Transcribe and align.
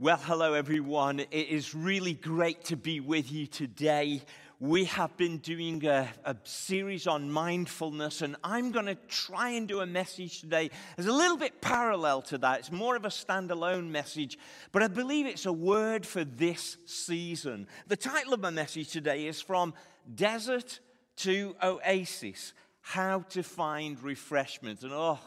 Well, 0.00 0.16
hello 0.16 0.54
everyone. 0.54 1.18
It 1.18 1.48
is 1.48 1.74
really 1.74 2.14
great 2.14 2.62
to 2.66 2.76
be 2.76 3.00
with 3.00 3.32
you 3.32 3.48
today. 3.48 4.22
We 4.60 4.84
have 4.84 5.16
been 5.16 5.38
doing 5.38 5.84
a, 5.84 6.08
a 6.24 6.36
series 6.44 7.08
on 7.08 7.32
mindfulness, 7.32 8.22
and 8.22 8.36
I'm 8.44 8.70
going 8.70 8.86
to 8.86 8.94
try 9.08 9.50
and 9.50 9.66
do 9.66 9.80
a 9.80 9.86
message 9.86 10.40
today 10.40 10.70
that's 10.96 11.08
a 11.08 11.12
little 11.12 11.36
bit 11.36 11.60
parallel 11.60 12.22
to 12.22 12.38
that. 12.38 12.60
It's 12.60 12.70
more 12.70 12.94
of 12.94 13.06
a 13.06 13.08
standalone 13.08 13.90
message, 13.90 14.38
but 14.70 14.84
I 14.84 14.86
believe 14.86 15.26
it's 15.26 15.46
a 15.46 15.52
word 15.52 16.06
for 16.06 16.22
this 16.22 16.76
season. 16.86 17.66
The 17.88 17.96
title 17.96 18.32
of 18.32 18.38
my 18.38 18.50
message 18.50 18.92
today 18.92 19.26
is 19.26 19.40
From 19.40 19.74
Desert 20.14 20.78
to 21.16 21.56
Oasis 21.60 22.52
How 22.82 23.22
to 23.30 23.42
Find 23.42 24.00
Refreshment. 24.00 24.84
And 24.84 24.92
oh, 24.92 25.18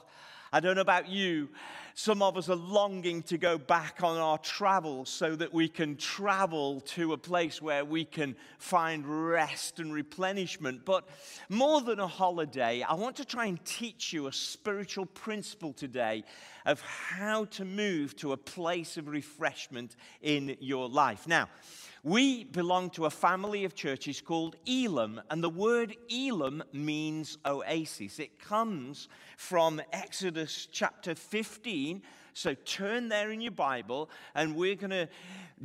I 0.54 0.60
don't 0.60 0.76
know 0.76 0.82
about 0.82 1.08
you. 1.08 1.48
Some 1.94 2.22
of 2.22 2.36
us 2.36 2.50
are 2.50 2.56
longing 2.56 3.24
to 3.24 3.38
go 3.38 3.58
back 3.58 4.04
on 4.04 4.18
our 4.18 4.38
travels 4.38 5.10
so 5.10 5.34
that 5.38 5.54
we 5.54 5.70
can 5.70 5.96
travel 5.96 6.82
to 6.88 7.14
a 7.14 7.18
place 7.18 7.62
where 7.62 7.86
we 7.86 8.04
can 8.04 8.36
find 8.60 9.06
rest 9.30 9.80
and 9.80 9.94
replenishment. 9.94 10.84
But 10.84 11.08
more 11.48 11.80
than 11.80 12.02
a 12.02 12.08
holiday, 12.08 12.82
I 12.82 12.96
want 12.96 13.16
to 13.18 13.26
try 13.26 13.46
and 13.46 13.64
teach 13.64 14.12
you 14.12 14.28
a 14.28 14.34
spiritual 14.34 15.06
principle 15.06 15.72
today 15.72 16.26
of 16.66 16.82
how 16.82 17.46
to 17.46 17.64
move 17.64 18.18
to 18.18 18.34
a 18.34 18.38
place 18.38 18.98
of 18.98 19.08
refreshment 19.08 19.96
in 20.22 20.58
your 20.60 20.90
life. 20.90 21.28
Now, 21.28 21.48
we 22.04 22.44
belong 22.46 22.90
to 22.92 23.06
a 23.06 23.12
family 23.12 23.64
of 23.64 23.76
churches 23.76 24.22
called 24.22 24.56
Elim, 24.66 25.22
and 25.30 25.44
the 25.44 25.50
word 25.50 25.96
Elim 26.10 26.64
means 26.74 27.38
oasis. 27.46 28.18
It 28.18 28.40
comes 28.40 29.08
from 29.38 29.82
Exodus 29.94 30.68
chapter 30.72 31.14
15. 31.14 32.02
So 32.34 32.56
turn 32.66 33.10
there 33.10 33.30
in 33.30 33.42
your 33.42 33.52
Bible, 33.52 34.10
and 34.34 34.56
we're 34.56 34.76
going 34.76 34.92
to 34.92 35.10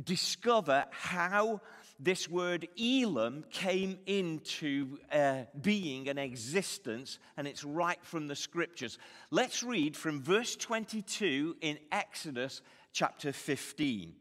discover 0.03 0.85
how 0.91 1.61
this 1.99 2.29
word 2.29 2.67
Elam 2.79 3.43
came 3.49 3.97
into 4.05 4.99
uh, 5.11 5.43
being 5.59 6.07
and 6.07 6.19
existence, 6.19 7.17
and 7.37 7.47
it's 7.47 7.63
right 7.63 8.03
from 8.03 8.27
the 8.27 8.35
scriptures. 8.35 8.99
Let's 9.31 9.63
read 9.63 9.97
from 9.97 10.21
verse 10.21 10.55
22 10.55 11.55
in 11.61 11.79
Exodus 11.91 12.61
chapter 12.93 13.31
15. 13.31 14.13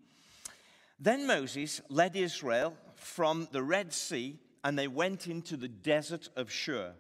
Then 0.99 1.27
Moses 1.27 1.81
led 1.89 2.17
Israel 2.17 2.77
from 2.95 3.49
the 3.53 3.63
Red 3.63 3.93
Sea, 3.93 4.39
and 4.65 4.79
they 4.79 4.89
went 4.89 5.27
into 5.27 5.57
the 5.57 5.69
desert 5.69 6.29
of 6.37 6.51
Shur. 6.51 6.95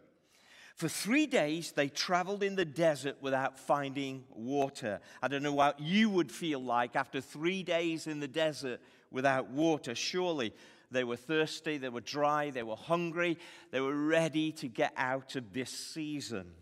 For 0.76 0.88
three 0.88 1.26
days, 1.26 1.72
they 1.72 1.88
traveled 1.88 2.42
in 2.42 2.54
the 2.54 2.66
desert 2.66 3.16
without 3.22 3.58
finding 3.58 4.24
water. 4.34 5.00
I 5.22 5.28
don't 5.28 5.42
know 5.42 5.54
what 5.54 5.80
you 5.80 6.10
would 6.10 6.30
feel 6.30 6.60
like 6.62 6.94
after 6.94 7.22
three 7.22 7.62
days 7.62 8.06
in 8.06 8.20
the 8.20 8.28
desert 8.28 8.80
without 9.10 9.48
water. 9.48 9.94
Surely 9.94 10.52
they 10.90 11.02
were 11.02 11.16
thirsty, 11.16 11.78
they 11.78 11.88
were 11.88 12.02
dry, 12.02 12.50
they 12.50 12.62
were 12.62 12.76
hungry, 12.76 13.38
they 13.70 13.80
were 13.80 13.96
ready 13.96 14.52
to 14.52 14.68
get 14.68 14.92
out 14.98 15.34
of 15.34 15.54
this 15.54 15.70
season. 15.70 16.52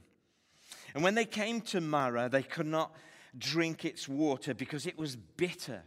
And 0.94 1.02
when 1.02 1.16
they 1.16 1.24
came 1.24 1.60
to 1.62 1.80
Marah, 1.80 2.28
they 2.28 2.44
could 2.44 2.66
not 2.66 2.94
drink 3.36 3.84
its 3.84 4.08
water 4.08 4.54
because 4.54 4.86
it 4.86 4.96
was 4.96 5.16
bitter. 5.16 5.82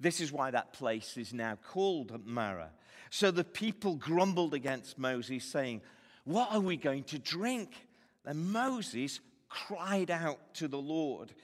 This 0.00 0.20
is 0.20 0.32
why 0.32 0.50
that 0.50 0.72
place 0.72 1.16
is 1.16 1.32
now 1.32 1.56
called 1.70 2.26
Marah. 2.26 2.70
So 3.10 3.30
the 3.30 3.44
people 3.44 3.96
grumbled 3.96 4.54
against 4.54 4.98
Moses, 4.98 5.44
saying, 5.44 5.82
What 6.24 6.52
are 6.52 6.60
we 6.60 6.76
going 6.76 7.04
to 7.04 7.18
drink? 7.18 7.86
And 8.24 8.52
Moses 8.52 9.20
cried 9.48 10.10
out 10.10 10.54
to 10.54 10.68
the 10.68 10.80
Lord, 10.80 11.34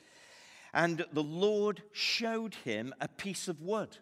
and 0.73 1.05
the 1.13 1.23
Lord 1.23 1.83
showed 1.93 2.55
him 2.55 2.95
a 3.01 3.09
piece 3.09 3.49
of 3.49 3.61
wood. 3.61 3.99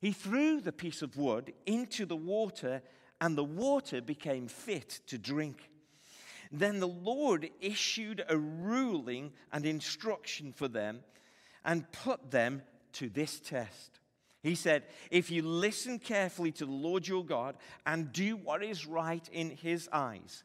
He 0.00 0.12
threw 0.12 0.60
the 0.60 0.72
piece 0.72 1.02
of 1.02 1.16
wood 1.16 1.52
into 1.64 2.06
the 2.06 2.16
water, 2.16 2.82
and 3.20 3.36
the 3.36 3.44
water 3.44 4.00
became 4.00 4.48
fit 4.48 5.00
to 5.06 5.18
drink. 5.18 5.70
Then 6.52 6.80
the 6.80 6.88
Lord 6.88 7.50
issued 7.60 8.24
a 8.28 8.36
ruling 8.36 9.32
and 9.52 9.64
instruction 9.66 10.52
for 10.52 10.68
them 10.68 11.00
and 11.64 11.90
put 11.92 12.30
them 12.30 12.62
to 12.98 13.08
this 13.08 13.40
test. 13.40 14.00
He 14.42 14.54
said, 14.54 14.84
If 15.10 15.30
you 15.30 15.42
listen 15.42 15.98
carefully 15.98 16.52
to 16.52 16.66
the 16.66 16.72
Lord 16.72 17.06
your 17.06 17.24
God 17.24 17.56
and 17.84 18.12
do 18.12 18.36
what 18.36 18.62
is 18.62 18.86
right 18.86 19.26
in 19.32 19.50
his 19.50 19.88
eyes, 19.92 20.44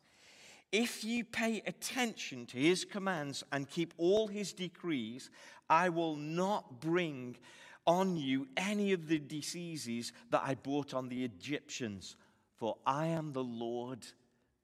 if 0.71 1.03
you 1.03 1.25
pay 1.25 1.61
attention 1.67 2.45
to 2.47 2.57
his 2.57 2.85
commands 2.85 3.43
and 3.51 3.69
keep 3.69 3.93
all 3.97 4.27
his 4.27 4.53
decrees, 4.53 5.29
I 5.69 5.89
will 5.89 6.15
not 6.15 6.79
bring 6.79 7.37
on 7.85 8.15
you 8.15 8.47
any 8.55 8.93
of 8.93 9.07
the 9.07 9.19
diseases 9.19 10.13
that 10.29 10.43
I 10.45 10.55
brought 10.55 10.93
on 10.93 11.09
the 11.09 11.23
Egyptians, 11.23 12.15
for 12.57 12.77
I 12.85 13.07
am 13.07 13.33
the 13.33 13.43
Lord 13.43 14.05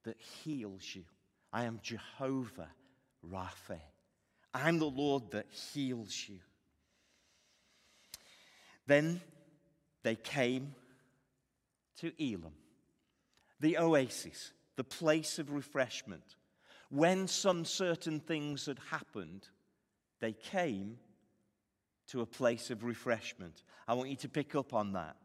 that 0.03 0.17
heals 0.19 0.95
you. 0.95 1.03
I 1.51 1.65
am 1.65 1.79
Jehovah 1.83 2.69
Rapha. 3.29 3.79
I'm 4.53 4.79
the 4.79 4.85
Lord 4.85 5.31
that 5.31 5.47
heals 5.51 6.25
you. 6.27 6.39
Then 8.87 9.21
they 10.03 10.15
came 10.15 10.73
to 11.97 12.11
Elim, 12.23 12.53
the 13.59 13.77
oasis, 13.77 14.53
the 14.77 14.83
place 14.83 15.39
of 15.39 15.51
refreshment. 15.51 16.35
When 16.89 17.27
some 17.27 17.65
certain 17.65 18.21
things 18.21 18.65
had 18.65 18.79
happened, 18.89 19.47
they 20.19 20.31
came 20.31 20.97
to 22.07 22.21
a 22.21 22.25
place 22.25 22.69
of 22.71 22.85
refreshment. 22.85 23.63
I 23.87 23.93
want 23.93 24.09
you 24.09 24.15
to 24.17 24.29
pick 24.29 24.55
up 24.55 24.73
on 24.73 24.93
that. 24.93 25.17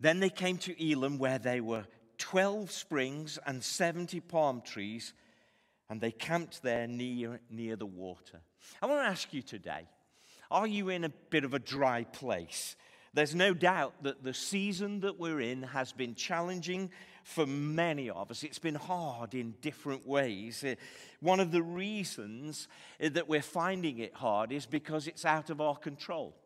Then 0.00 0.18
they 0.18 0.30
came 0.30 0.58
to 0.58 0.90
Elim, 0.90 1.18
where 1.18 1.38
there 1.38 1.62
were 1.62 1.84
12 2.18 2.70
springs 2.70 3.38
and 3.46 3.62
70 3.62 4.18
palm 4.20 4.62
trees, 4.62 5.12
and 5.88 6.00
they 6.00 6.10
camped 6.10 6.62
there 6.62 6.86
near, 6.88 7.40
near 7.50 7.76
the 7.76 7.86
water. 7.86 8.40
I 8.82 8.86
want 8.86 9.00
to 9.00 9.10
ask 9.10 9.32
you 9.32 9.42
today 9.42 9.86
are 10.50 10.66
you 10.66 10.88
in 10.88 11.04
a 11.04 11.08
bit 11.08 11.44
of 11.44 11.54
a 11.54 11.58
dry 11.58 12.04
place? 12.04 12.76
There's 13.12 13.34
no 13.34 13.54
doubt 13.54 13.94
that 14.02 14.22
the 14.22 14.34
season 14.34 15.00
that 15.00 15.18
we're 15.18 15.40
in 15.40 15.62
has 15.62 15.92
been 15.92 16.14
challenging 16.14 16.90
for 17.24 17.44
many 17.44 18.08
of 18.08 18.30
us. 18.30 18.44
It's 18.44 18.58
been 18.58 18.76
hard 18.76 19.34
in 19.34 19.54
different 19.60 20.06
ways. 20.06 20.62
Uh, 20.62 20.76
one 21.20 21.40
of 21.40 21.50
the 21.50 21.62
reasons 21.62 22.68
that 23.00 23.28
we're 23.28 23.42
finding 23.42 23.98
it 23.98 24.14
hard 24.14 24.52
is 24.52 24.64
because 24.66 25.06
it's 25.06 25.24
out 25.24 25.50
of 25.50 25.60
our 25.60 25.76
control. 25.76 26.36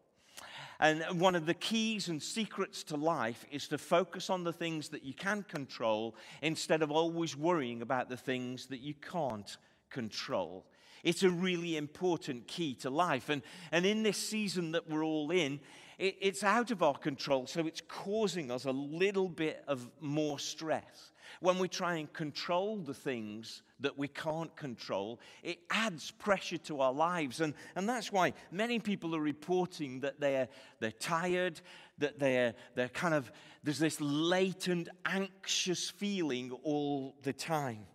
And 0.81 1.21
one 1.21 1.34
of 1.34 1.47
the 1.47 1.54
keys 1.54 2.09
and 2.09 2.22
secrets 2.22 2.82
to 2.84 2.97
life 2.97 3.44
is 3.50 3.69
to 3.69 3.78
focus 3.78 4.28
on 4.28 4.42
the 4.42 4.53
things 4.53 4.88
that 4.88 5.04
you 5.04 5.15
can 5.15 5.44
control 5.44 6.16
instead 6.42 6.82
of 6.82 6.91
always 6.91 7.36
worrying 7.36 7.81
about 7.82 8.09
the 8.09 8.16
things 8.16 8.66
that 8.66 8.81
you 8.81 8.94
can't 8.94 9.56
control. 9.91 10.66
It's 11.04 11.22
a 11.22 11.31
really 11.31 11.76
important 11.76 12.48
key 12.48 12.75
to 12.76 12.91
life. 12.91 13.28
And, 13.28 13.42
and 13.70 13.87
in 13.87 14.03
this 14.03 14.19
season 14.19 14.72
that 14.72 14.91
we're 14.91 15.04
all 15.04 15.31
in, 15.31 15.60
it, 15.98 16.16
it's 16.20 16.42
out 16.42 16.70
of 16.70 16.82
our 16.82 16.97
control, 16.97 17.47
so 17.47 17.66
it's 17.66 17.82
causing 17.87 18.50
us 18.50 18.65
a 18.65 18.72
little 18.72 19.28
bit 19.28 19.62
of 19.69 19.88
more 20.00 20.38
stress. 20.38 21.12
When 21.41 21.59
we 21.59 21.69
try 21.69 21.97
and 21.97 22.12
control 22.12 22.78
the 22.78 22.94
things 22.94 23.62
that 23.81 23.98
we 23.98 24.09
can't 24.09 24.54
control, 24.56 25.20
it 25.42 25.59
adds 25.70 26.10
pressure 26.10 26.59
to 26.59 26.81
our 26.81 26.92
lives. 26.92 27.41
And, 27.41 27.54
and 27.76 27.88
that's 27.88 28.10
why 28.10 28.32
many 28.50 28.78
people 28.78 29.15
are 29.15 29.21
reporting 29.21 30.00
that 30.00 30.21
they're, 30.21 30.48
they're 30.81 30.92
tired, 30.92 31.60
that 31.98 32.19
they're, 32.19 32.54
they're 32.75 32.88
kind 32.88 33.15
of, 33.15 33.31
there's 33.62 33.78
this 33.78 34.00
latent 34.00 34.88
anxious 35.04 35.91
feeling 35.91 36.53
all 36.62 37.15
the 37.22 37.32
time. 37.32 37.86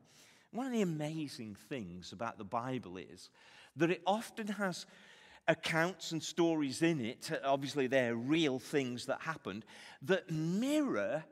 One 0.52 0.66
of 0.66 0.72
the 0.72 0.82
amazing 0.82 1.56
things 1.70 2.12
about 2.12 2.38
the 2.38 2.44
Bible 2.44 2.98
is 2.98 3.30
that 3.76 3.92
it 3.92 4.02
often 4.06 4.48
has 4.48 4.86
accounts 5.48 6.12
and 6.12 6.22
stories 6.22 6.82
in 6.82 7.00
it, 7.00 7.32
obviously, 7.44 7.88
they're 7.88 8.16
real 8.16 8.60
things 8.60 9.06
that 9.08 9.22
happened, 9.22 9.66
that 10.04 10.30
mirror 10.32 11.24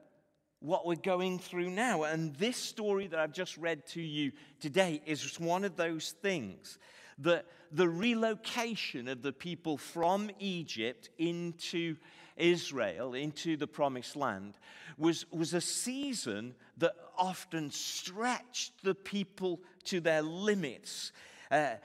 what 0.60 0.88
we're 0.88 0.96
going 0.96 1.38
through 1.40 1.70
now. 1.70 2.04
And 2.04 2.36
this 2.36 2.58
story 2.58 3.08
that 3.08 3.20
I've 3.20 3.34
just 3.34 3.58
read 3.58 3.86
to 3.88 4.02
you 4.02 4.32
today 4.60 5.02
is 5.06 5.40
one 5.40 5.64
of 5.64 5.76
those 5.76 6.12
things. 6.22 6.80
that 7.20 7.46
the 7.72 7.90
relocation 7.90 9.08
of 9.08 9.22
the 9.22 9.34
people 9.34 9.78
from 9.78 10.30
Egypt 10.40 11.10
into 11.18 11.96
Israel, 12.38 13.14
into 13.14 13.58
the 13.58 13.68
promised 13.68 14.16
land, 14.16 14.58
was, 14.98 15.26
was 15.32 15.54
a 15.54 15.62
season 15.62 16.56
that 16.78 16.96
often 17.18 17.72
stretched 17.72 18.84
the 18.84 18.96
people 18.96 19.62
to 19.86 20.00
their 20.00 20.22
limits. 20.22 21.12
Uh, 21.50 21.76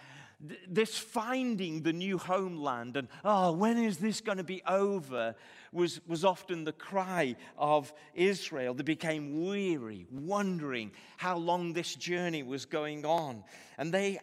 this 0.69 0.99
finding 0.99 1.83
the 1.83 1.93
new 1.93 2.19
homeland 2.19 2.97
and, 2.97 3.09
oh, 3.25 3.53
when 3.53 3.79
is 3.79 3.99
this 3.99 4.21
going 4.21 4.39
to 4.39 4.45
be 4.45 4.63
over, 4.67 5.35
was, 5.73 6.01
was 6.07 6.25
often 6.25 6.65
the 6.65 6.73
cry 6.73 7.37
of 7.57 7.93
Israel. 8.15 8.75
They 8.75 8.83
became 8.83 9.47
weary, 9.47 10.07
wondering 10.11 10.93
how 11.17 11.39
long 11.39 11.73
this 11.73 11.95
journey 11.95 12.43
was 12.43 12.67
going 12.67 13.07
on. 13.07 13.45
And 13.79 13.93
they, 13.93 14.19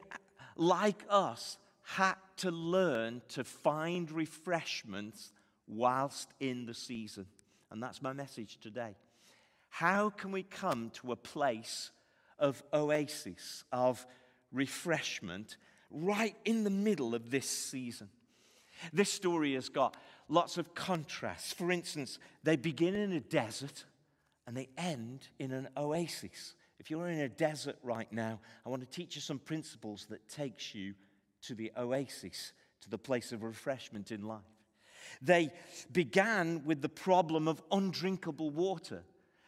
like 0.56 1.04
us, 1.10 1.58
had 1.84 2.16
to 2.38 2.52
learn 2.52 3.22
to 3.30 3.44
find 3.44 4.12
refreshments 4.12 5.32
whilst 5.70 6.30
in 6.40 6.66
the 6.66 6.74
season. 6.74 7.28
And 7.72 7.82
that's 7.82 8.02
my 8.02 8.12
message 8.12 8.60
today. 8.60 8.96
How 9.70 10.10
can 10.10 10.32
we 10.32 10.44
come 10.44 10.90
to 10.96 11.12
a 11.12 11.16
place 11.16 11.92
of 12.40 12.62
oasis, 12.74 13.64
of 13.72 14.06
refreshment, 14.52 15.58
right 15.92 16.36
in 16.44 16.64
the 16.64 16.70
middle 16.70 17.14
of 17.14 17.30
this 17.30 17.48
season? 17.48 18.10
This 18.92 19.12
story 19.12 19.54
has 19.54 19.70
got 19.70 19.96
lots 20.28 20.58
of 20.58 20.74
contrasts. 20.74 21.54
For 21.54 21.72
instance, 21.72 22.18
they 22.44 22.56
begin 22.56 22.96
in 22.96 23.12
a 23.12 23.20
desert 23.20 23.86
and 24.48 24.58
they 24.58 24.70
end 24.78 25.28
in 25.38 25.52
an 25.52 25.70
oasis. 25.78 26.56
If 26.80 26.90
you're 26.90 27.10
in 27.10 27.20
a 27.20 27.30
desert 27.30 27.76
right 27.84 28.12
now, 28.12 28.40
I 28.66 28.70
want 28.70 28.82
to 28.82 28.88
teach 28.88 29.16
you 29.16 29.22
some 29.22 29.38
principles 29.38 30.08
that 30.10 30.28
takes 30.30 30.74
you 30.74 30.96
to 31.44 31.54
the 31.54 31.72
oasis, 31.78 32.54
to 32.82 32.90
the 32.90 32.98
place 32.98 33.32
of 33.32 33.44
refreshment 33.44 34.12
in 34.12 34.24
life. 34.24 34.40
They 35.22 35.52
began 35.92 36.64
with 36.66 36.82
the 36.82 36.90
problem 36.90 37.48
of 37.48 37.62
undrinkable 37.72 38.50
water, 38.50 39.04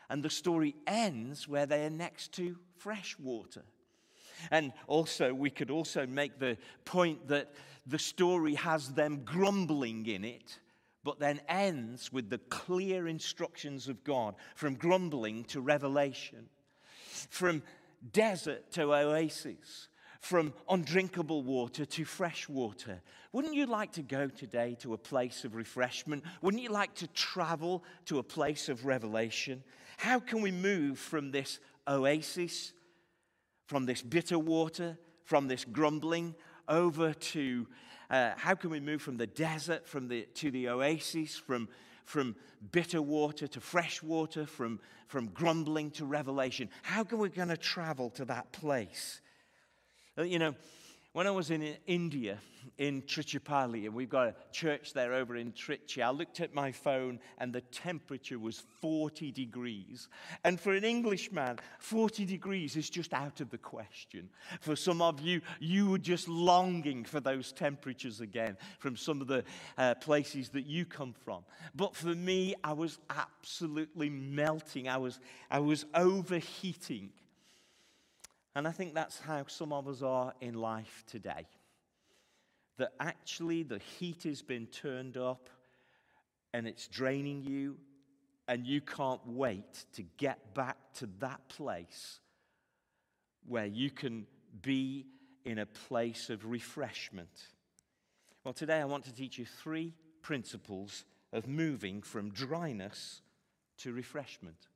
and 0.10 0.24
the 0.24 0.30
story 0.30 0.76
ends 0.88 1.48
where 1.48 1.66
they 1.66 1.86
are 1.86 1.90
next 1.90 2.34
to 2.34 2.58
fresh 2.78 3.18
water. 3.20 3.64
And 4.50 4.74
also, 4.88 5.34
we 5.34 5.50
could 5.50 5.70
also 5.70 6.08
make 6.08 6.40
the 6.40 6.58
point 6.84 7.28
that 7.28 7.54
the 7.86 8.00
story 8.00 8.56
has 8.56 8.94
them 8.94 9.22
grumbling 9.24 10.06
in 10.08 10.26
it, 10.26 10.60
but 11.04 11.20
then 11.20 11.42
ends 11.48 12.12
with 12.12 12.30
the 12.30 12.38
clear 12.38 13.08
instructions 13.08 13.88
of 13.88 14.04
God 14.04 14.36
from 14.56 14.76
grumbling 14.76 15.44
to 15.46 15.62
revelation, 15.62 16.50
from 17.30 17.64
desert 18.12 18.72
to 18.72 18.94
oasis, 18.94 19.88
from 20.22 20.54
undrinkable 20.70 21.42
water 21.42 21.84
to 21.84 22.06
fresh 22.06 22.48
water. 22.48 23.02
Wouldn't 23.34 23.56
you 23.56 23.66
like 23.66 23.92
to 23.94 24.04
go 24.04 24.28
today 24.28 24.78
to 24.82 24.94
a 24.94 24.98
place 24.98 25.44
of 25.44 25.56
refreshment? 25.56 26.24
Wouldn't 26.44 26.62
you 26.62 26.70
like 26.70 26.94
to 26.96 27.08
travel 27.08 27.84
to 28.06 28.20
a 28.20 28.24
place 28.24 28.70
of 28.70 28.86
revelation? 28.86 29.64
How 29.98 30.20
can 30.20 30.42
we 30.42 30.52
move 30.52 31.00
from 31.00 31.32
this 31.32 31.60
oasis, 31.88 32.72
from 33.66 33.88
this 33.88 34.04
bitter 34.04 34.38
water, 34.38 34.98
from 35.24 35.48
this 35.48 35.66
grumbling, 35.66 36.36
over 36.70 37.14
to 37.14 37.68
uh, 38.12 38.34
how 38.38 38.54
can 38.54 38.70
we 38.70 38.80
move 38.80 39.02
from 39.02 39.18
the 39.18 39.28
desert 39.28 39.88
from 39.88 40.08
the, 40.08 40.28
to 40.36 40.52
the 40.52 40.70
oasis, 40.70 41.36
from, 41.36 41.68
from 42.06 42.36
bitter 42.72 43.02
water 43.02 43.48
to 43.48 43.60
fresh 43.60 44.04
water, 44.04 44.46
from, 44.46 44.80
from 45.08 45.28
grumbling 45.28 45.90
to 45.92 46.06
revelation? 46.06 46.70
How 46.84 47.04
can 47.04 47.18
we 47.18 47.30
going 47.30 47.48
to 47.48 47.58
travel 47.58 48.12
to 48.12 48.26
that 48.26 48.52
place? 48.52 49.22
Uh, 50.18 50.24
you 50.24 50.40
know, 50.40 50.54
when 51.14 51.28
I 51.28 51.32
was 51.32 51.52
in 51.52 51.76
India, 51.88 52.38
in 52.78 53.02
Trichipali, 53.02 53.86
and 53.86 53.94
we've 53.94 54.10
got 54.10 54.28
a 54.28 54.36
church 54.54 54.94
there 54.94 55.14
over 55.14 55.36
in 55.36 55.52
Trichy, 55.52 56.02
I 56.02 56.10
looked 56.10 56.40
at 56.40 56.54
my 56.54 56.72
phone 56.72 57.20
and 57.38 57.52
the 57.52 57.62
temperature 57.62 58.40
was 58.40 58.64
40 58.80 59.32
degrees. 59.32 60.08
And 60.46 60.60
for 60.60 60.74
an 60.74 60.86
Englishman, 60.86 61.60
40 61.80 62.26
degrees 62.26 62.78
is 62.78 62.90
just 62.90 63.14
out 63.14 63.42
of 63.42 63.50
the 63.50 63.58
question. 63.58 64.30
For 64.62 64.76
some 64.76 65.02
of 65.02 65.20
you, 65.20 65.42
you 65.60 65.90
were 65.90 65.98
just 65.98 66.30
longing 66.30 67.04
for 67.04 67.20
those 67.20 67.52
temperatures 67.52 68.22
again 68.22 68.56
from 68.80 68.96
some 68.96 69.22
of 69.22 69.28
the 69.28 69.44
uh, 69.78 69.96
places 69.96 70.50
that 70.50 70.66
you 70.66 70.86
come 70.86 71.14
from. 71.26 71.44
But 71.76 71.96
for 71.96 72.16
me, 72.16 72.56
I 72.64 72.74
was 72.74 73.00
absolutely 73.10 74.10
melting, 74.10 74.88
I 74.88 74.98
was, 74.98 75.20
I 75.50 75.60
was 75.60 75.86
overheating. 75.94 77.12
And 78.56 78.68
I 78.68 78.72
think 78.72 78.94
that's 78.94 79.20
how 79.20 79.46
some 79.48 79.72
of 79.72 79.88
us 79.88 80.02
are 80.02 80.34
in 80.42 80.56
life 80.56 81.04
today. 81.08 81.48
That 82.78 82.94
actually 83.00 83.64
the 83.64 83.80
heat 84.00 84.24
has 84.24 84.42
been 84.42 84.68
turned 84.68 85.18
up 85.18 85.50
and 86.54 86.68
it's 86.68 86.88
draining 86.88 87.44
you, 87.44 87.78
and 88.48 88.68
you 88.68 88.82
can't 88.82 89.22
wait 89.26 89.86
to 89.94 90.04
get 90.18 90.54
back 90.54 90.76
to 90.96 91.08
that 91.20 91.48
place 91.48 92.20
where 93.48 93.66
you 93.66 93.90
can 93.90 94.28
be 94.62 95.06
in 95.46 95.60
a 95.60 95.66
place 95.66 96.30
of 96.30 96.46
refreshment. 96.46 97.48
Well, 98.44 98.54
today 98.54 98.80
I 98.80 98.86
want 98.86 99.06
to 99.06 99.14
teach 99.14 99.38
you 99.38 99.46
three 99.46 99.94
principles 100.22 101.06
of 101.32 101.48
moving 101.48 102.02
from 102.02 102.32
dryness 102.32 103.22
to 103.78 103.94
refreshment. 103.94 104.68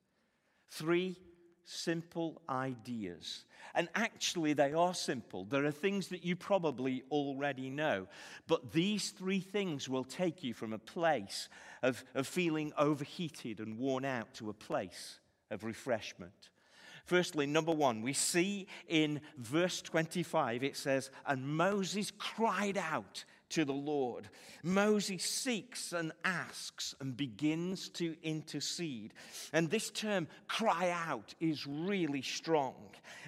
Three 0.70 1.18
simple 1.66 2.40
ideas. 2.48 3.44
And 3.74 3.88
actually, 3.94 4.54
they 4.54 4.72
are 4.72 4.94
simple. 4.94 5.44
There 5.44 5.66
are 5.66 5.72
things 5.72 6.08
that 6.08 6.24
you 6.24 6.36
probably 6.36 7.02
already 7.10 7.68
know. 7.68 8.06
But 8.46 8.72
these 8.72 9.10
three 9.10 9.40
things 9.40 9.88
will 9.88 10.04
take 10.04 10.42
you 10.42 10.54
from 10.54 10.72
a 10.72 10.78
place 10.78 11.48
of, 11.82 12.02
of 12.14 12.26
feeling 12.26 12.72
overheated 12.78 13.60
and 13.60 13.78
worn 13.78 14.04
out 14.04 14.32
to 14.34 14.48
a 14.48 14.54
place 14.54 15.18
of 15.50 15.64
refreshment. 15.64 16.50
Firstly, 17.04 17.46
number 17.46 17.72
one, 17.72 18.02
we 18.02 18.12
see 18.12 18.66
in 18.88 19.20
verse 19.36 19.80
25, 19.82 20.64
it 20.64 20.76
says, 20.76 21.10
And 21.26 21.46
Moses 21.46 22.12
cried 22.16 22.78
out 22.78 23.24
to 23.50 23.64
the 23.64 23.72
Lord. 23.72 24.28
Moses 24.62 25.24
seeks 25.24 25.92
and 25.92 26.12
asks 26.24 26.94
and 27.00 27.16
begins 27.16 27.88
to 27.90 28.16
intercede. 28.22 29.14
And 29.52 29.70
this 29.70 29.90
term, 29.90 30.28
cry 30.48 30.90
out, 30.90 31.34
is 31.40 31.66
really 31.66 32.22
strong. 32.22 32.74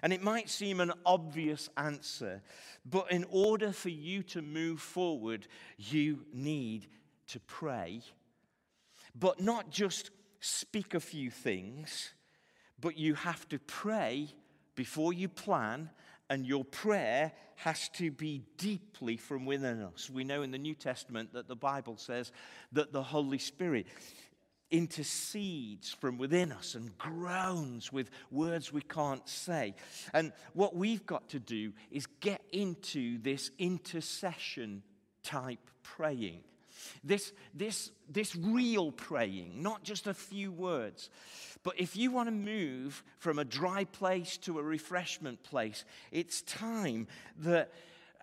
And 0.03 0.13
it 0.13 0.23
might 0.23 0.49
seem 0.49 0.81
an 0.81 0.93
obvious 1.07 1.69
answer, 1.77 2.43
but 2.85 3.11
in 3.11 3.25
order 3.31 3.73
for 3.73 3.91
you 3.91 4.23
to 4.25 4.43
move 4.43 4.81
forward, 4.81 5.47
you 5.77 6.25
need 6.33 6.87
to 7.29 7.41
pray. 7.41 8.03
But 9.15 9.41
not 9.41 9.71
just 9.71 10.11
speak 10.41 10.95
a 10.95 11.01
few 11.01 11.31
things, 11.31 12.13
but 12.81 12.97
you 12.97 13.15
have 13.15 13.49
to 13.49 13.59
pray 13.59 14.29
before 14.75 15.13
you 15.13 15.29
plan 15.29 15.91
and 16.31 16.47
your 16.47 16.65
prayer 16.65 17.33
has 17.57 17.89
to 17.91 18.11
be 18.11 18.45
deeply 18.57 19.17
from 19.17 19.47
within 19.47 19.83
us. 19.83 20.09
We 20.09 20.25
know 20.25 20.43
in 20.43 20.51
the 20.51 20.59
New 20.59 20.75
Testament 20.75 21.33
that 21.33 21.49
the 21.49 21.57
Bible 21.57 21.97
says 21.97 22.33
that 22.73 22.93
the 22.93 23.03
Holy 23.03 23.39
Spirit 23.39 23.87
intercedes 24.71 25.91
from 25.91 26.19
within 26.19 26.53
us 26.53 26.75
and 26.75 26.97
groans 26.99 27.93
with 27.93 28.11
words 28.31 28.73
we 28.73 28.83
can't 28.83 29.27
say. 29.29 29.75
And 30.13 30.33
what 30.53 30.77
we've 30.77 31.07
got 31.07 31.29
to 31.31 31.39
do 31.39 31.73
is 31.91 32.07
get 32.21 32.43
into 32.53 33.19
this 33.23 33.51
intercession 33.59 34.83
type 35.23 35.71
praying. 35.83 36.43
This, 37.05 37.33
this, 37.55 37.91
this 38.09 38.35
real 38.37 38.93
praying, 38.93 39.63
not 39.63 39.83
just 39.83 40.07
a 40.07 40.15
few 40.15 40.51
words. 40.53 41.11
But 41.63 41.79
if 41.79 41.97
you 41.97 42.11
want 42.11 42.29
to 42.29 42.33
move 42.33 43.03
from 43.19 43.39
a 43.39 43.45
dry 43.45 43.85
place 43.85 44.37
to 44.39 44.59
a 44.59 44.63
refreshment 44.63 45.43
place, 45.43 45.85
it's 46.13 46.43
time 46.43 47.09
that 47.39 47.73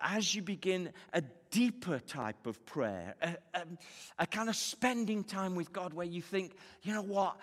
as 0.00 0.34
you 0.34 0.42
begin 0.42 0.90
a 1.12 1.22
deeper 1.50 1.98
type 2.00 2.46
of 2.46 2.64
prayer, 2.66 3.14
a, 3.22 3.36
a, 3.54 3.62
a, 4.18 4.26
kind 4.26 4.48
of 4.48 4.56
spending 4.56 5.24
time 5.24 5.54
with 5.54 5.72
God 5.72 5.94
where 5.94 6.06
you 6.06 6.20
think, 6.20 6.56
you 6.82 6.92
know 6.92 7.02
what, 7.02 7.36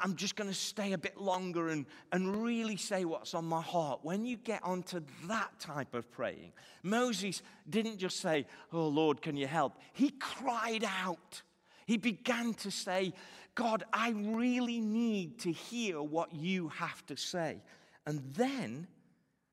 I'm 0.00 0.16
just 0.16 0.36
going 0.36 0.48
to 0.48 0.54
stay 0.56 0.92
a 0.92 0.98
bit 0.98 1.18
longer 1.18 1.68
and, 1.68 1.84
and 2.12 2.42
really 2.42 2.76
say 2.76 3.04
what's 3.04 3.34
on 3.34 3.44
my 3.44 3.60
heart. 3.60 4.00
When 4.02 4.24
you 4.24 4.36
get 4.36 4.62
onto 4.62 5.00
that 5.26 5.50
type 5.58 5.94
of 5.94 6.10
praying, 6.10 6.52
Moses 6.82 7.42
didn't 7.68 7.98
just 7.98 8.20
say, 8.20 8.46
Oh 8.72 8.88
Lord, 8.88 9.20
can 9.20 9.36
you 9.36 9.46
help? 9.46 9.76
He 9.92 10.10
cried 10.10 10.84
out. 10.84 11.42
He 11.86 11.96
began 11.96 12.54
to 12.54 12.70
say, 12.70 13.12
God, 13.54 13.82
I 13.92 14.10
really 14.10 14.80
need 14.80 15.40
to 15.40 15.52
hear 15.52 16.00
what 16.00 16.32
you 16.34 16.68
have 16.68 17.04
to 17.06 17.16
say. 17.16 17.60
And 18.06 18.22
then 18.34 18.86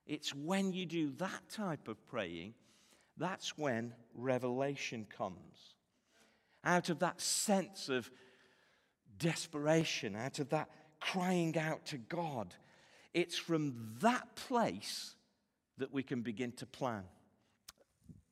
it's 0.06 0.34
when 0.34 0.74
you 0.74 0.86
do 0.86 1.12
that 1.18 1.50
type 1.50 1.88
of 1.88 2.06
praying, 2.08 2.54
that's 3.18 3.58
when 3.58 3.94
revelation 4.14 5.06
comes. 5.18 5.76
Out 6.64 6.90
of 6.90 7.00
that 7.00 7.22
sense 7.22 7.90
of 7.90 8.10
desperation, 9.18 10.16
out 10.16 10.40
of 10.40 10.50
that 10.50 10.70
crying 11.00 11.58
out 11.58 11.86
to 11.88 11.98
God, 11.98 12.54
it's 13.14 13.38
from 13.38 13.96
that 14.02 14.36
place 14.36 15.16
that 15.78 15.94
we 15.94 16.04
can 16.04 16.22
begin 16.22 16.52
to 16.54 16.66
plan. 16.66 17.04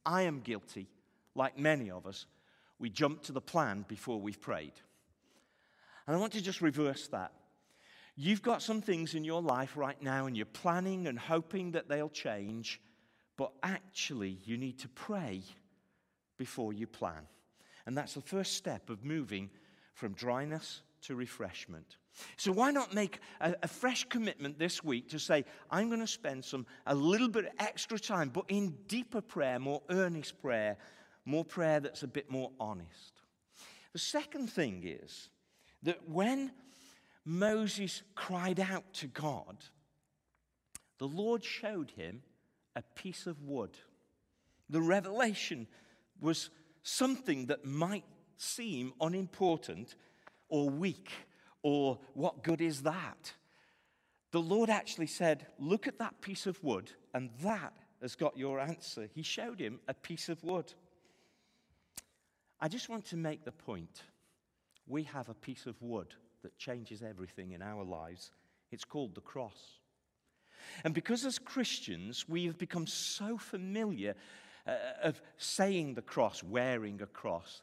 I 0.05 0.23
am 0.23 0.41
guilty, 0.41 0.87
like 1.35 1.57
many 1.57 1.89
of 1.89 2.05
us. 2.05 2.25
We 2.79 2.89
jump 2.89 3.23
to 3.23 3.31
the 3.31 3.41
plan 3.41 3.85
before 3.87 4.19
we've 4.19 4.41
prayed. 4.41 4.73
And 6.05 6.15
I 6.15 6.19
want 6.19 6.33
to 6.33 6.41
just 6.41 6.61
reverse 6.61 7.07
that. 7.07 7.31
You've 8.15 8.41
got 8.41 8.61
some 8.61 8.81
things 8.81 9.15
in 9.15 9.23
your 9.23 9.41
life 9.41 9.75
right 9.75 9.99
now, 10.01 10.27
and 10.27 10.37
you're 10.37 10.45
planning 10.45 11.07
and 11.07 11.17
hoping 11.17 11.71
that 11.71 11.89
they'll 11.89 12.09
change, 12.09 12.79
but 13.37 13.51
actually, 13.63 14.39
you 14.43 14.57
need 14.57 14.79
to 14.79 14.89
pray 14.89 15.41
before 16.37 16.73
you 16.73 16.85
plan. 16.85 17.27
And 17.85 17.97
that's 17.97 18.13
the 18.13 18.21
first 18.21 18.53
step 18.53 18.89
of 18.89 19.03
moving 19.03 19.49
from 19.95 20.13
dryness 20.13 20.81
to 21.01 21.15
refreshment. 21.15 21.97
So 22.37 22.51
why 22.51 22.71
not 22.71 22.93
make 22.93 23.19
a, 23.41 23.55
a, 23.63 23.67
fresh 23.67 24.05
commitment 24.05 24.59
this 24.59 24.83
week 24.83 25.09
to 25.09 25.19
say, 25.19 25.45
I'm 25.69 25.89
going 25.89 25.99
to 25.99 26.07
spend 26.07 26.45
some 26.45 26.65
a 26.85 26.93
little 26.93 27.27
bit 27.27 27.45
of 27.45 27.51
extra 27.59 27.99
time, 27.99 28.29
but 28.29 28.45
in 28.49 28.75
deeper 28.87 29.19
prayer, 29.19 29.59
more 29.59 29.81
earnest 29.89 30.39
prayer, 30.39 30.77
more 31.25 31.43
prayer 31.43 31.79
that's 31.79 32.03
a 32.03 32.07
bit 32.07 32.29
more 32.29 32.51
honest. 32.59 33.13
The 33.93 33.99
second 33.99 34.51
thing 34.51 34.83
is 34.85 35.29
that 35.81 36.07
when 36.07 36.51
Moses 37.25 38.03
cried 38.15 38.59
out 38.59 38.93
to 38.95 39.07
God, 39.07 39.57
the 40.97 41.07
Lord 41.07 41.43
showed 41.43 41.91
him 41.91 42.21
a 42.75 42.81
piece 42.95 43.27
of 43.27 43.41
wood. 43.43 43.77
The 44.69 44.81
revelation 44.81 45.67
was 46.19 46.49
something 46.83 47.47
that 47.47 47.65
might 47.65 48.05
seem 48.37 48.93
unimportant 48.99 49.95
or 50.49 50.69
weak 50.69 51.11
or 51.61 51.99
what 52.13 52.43
good 52.43 52.61
is 52.61 52.83
that? 52.83 53.33
The 54.31 54.41
Lord 54.41 54.69
actually 54.69 55.07
said, 55.07 55.47
Look 55.57 55.87
at 55.87 55.99
that 55.99 56.21
piece 56.21 56.45
of 56.45 56.61
wood, 56.63 56.91
and 57.13 57.29
that 57.41 57.73
has 58.01 58.15
got 58.15 58.37
your 58.37 58.59
answer. 58.59 59.07
He 59.13 59.23
showed 59.23 59.59
him 59.59 59.79
a 59.87 59.93
piece 59.93 60.27
of 60.27 60.43
wood. 60.43 60.73
I 62.59 62.67
just 62.67 62.89
want 62.89 63.05
to 63.05 63.17
make 63.17 63.45
the 63.45 63.51
point 63.51 64.03
we 64.87 65.03
have 65.03 65.29
a 65.29 65.33
piece 65.33 65.65
of 65.65 65.81
wood 65.81 66.13
that 66.43 66.57
changes 66.57 67.01
everything 67.01 67.51
in 67.51 67.61
our 67.61 67.83
lives. 67.83 68.31
It's 68.71 68.85
called 68.85 69.15
the 69.15 69.21
cross. 69.21 69.79
And 70.83 70.93
because 70.93 71.25
as 71.25 71.39
Christians, 71.39 72.27
we 72.27 72.45
have 72.45 72.57
become 72.57 72.87
so 72.87 73.37
familiar 73.37 74.15
uh, 74.65 74.75
of 75.03 75.21
saying 75.37 75.93
the 75.93 76.01
cross, 76.01 76.43
wearing 76.43 77.01
a 77.01 77.05
cross, 77.05 77.61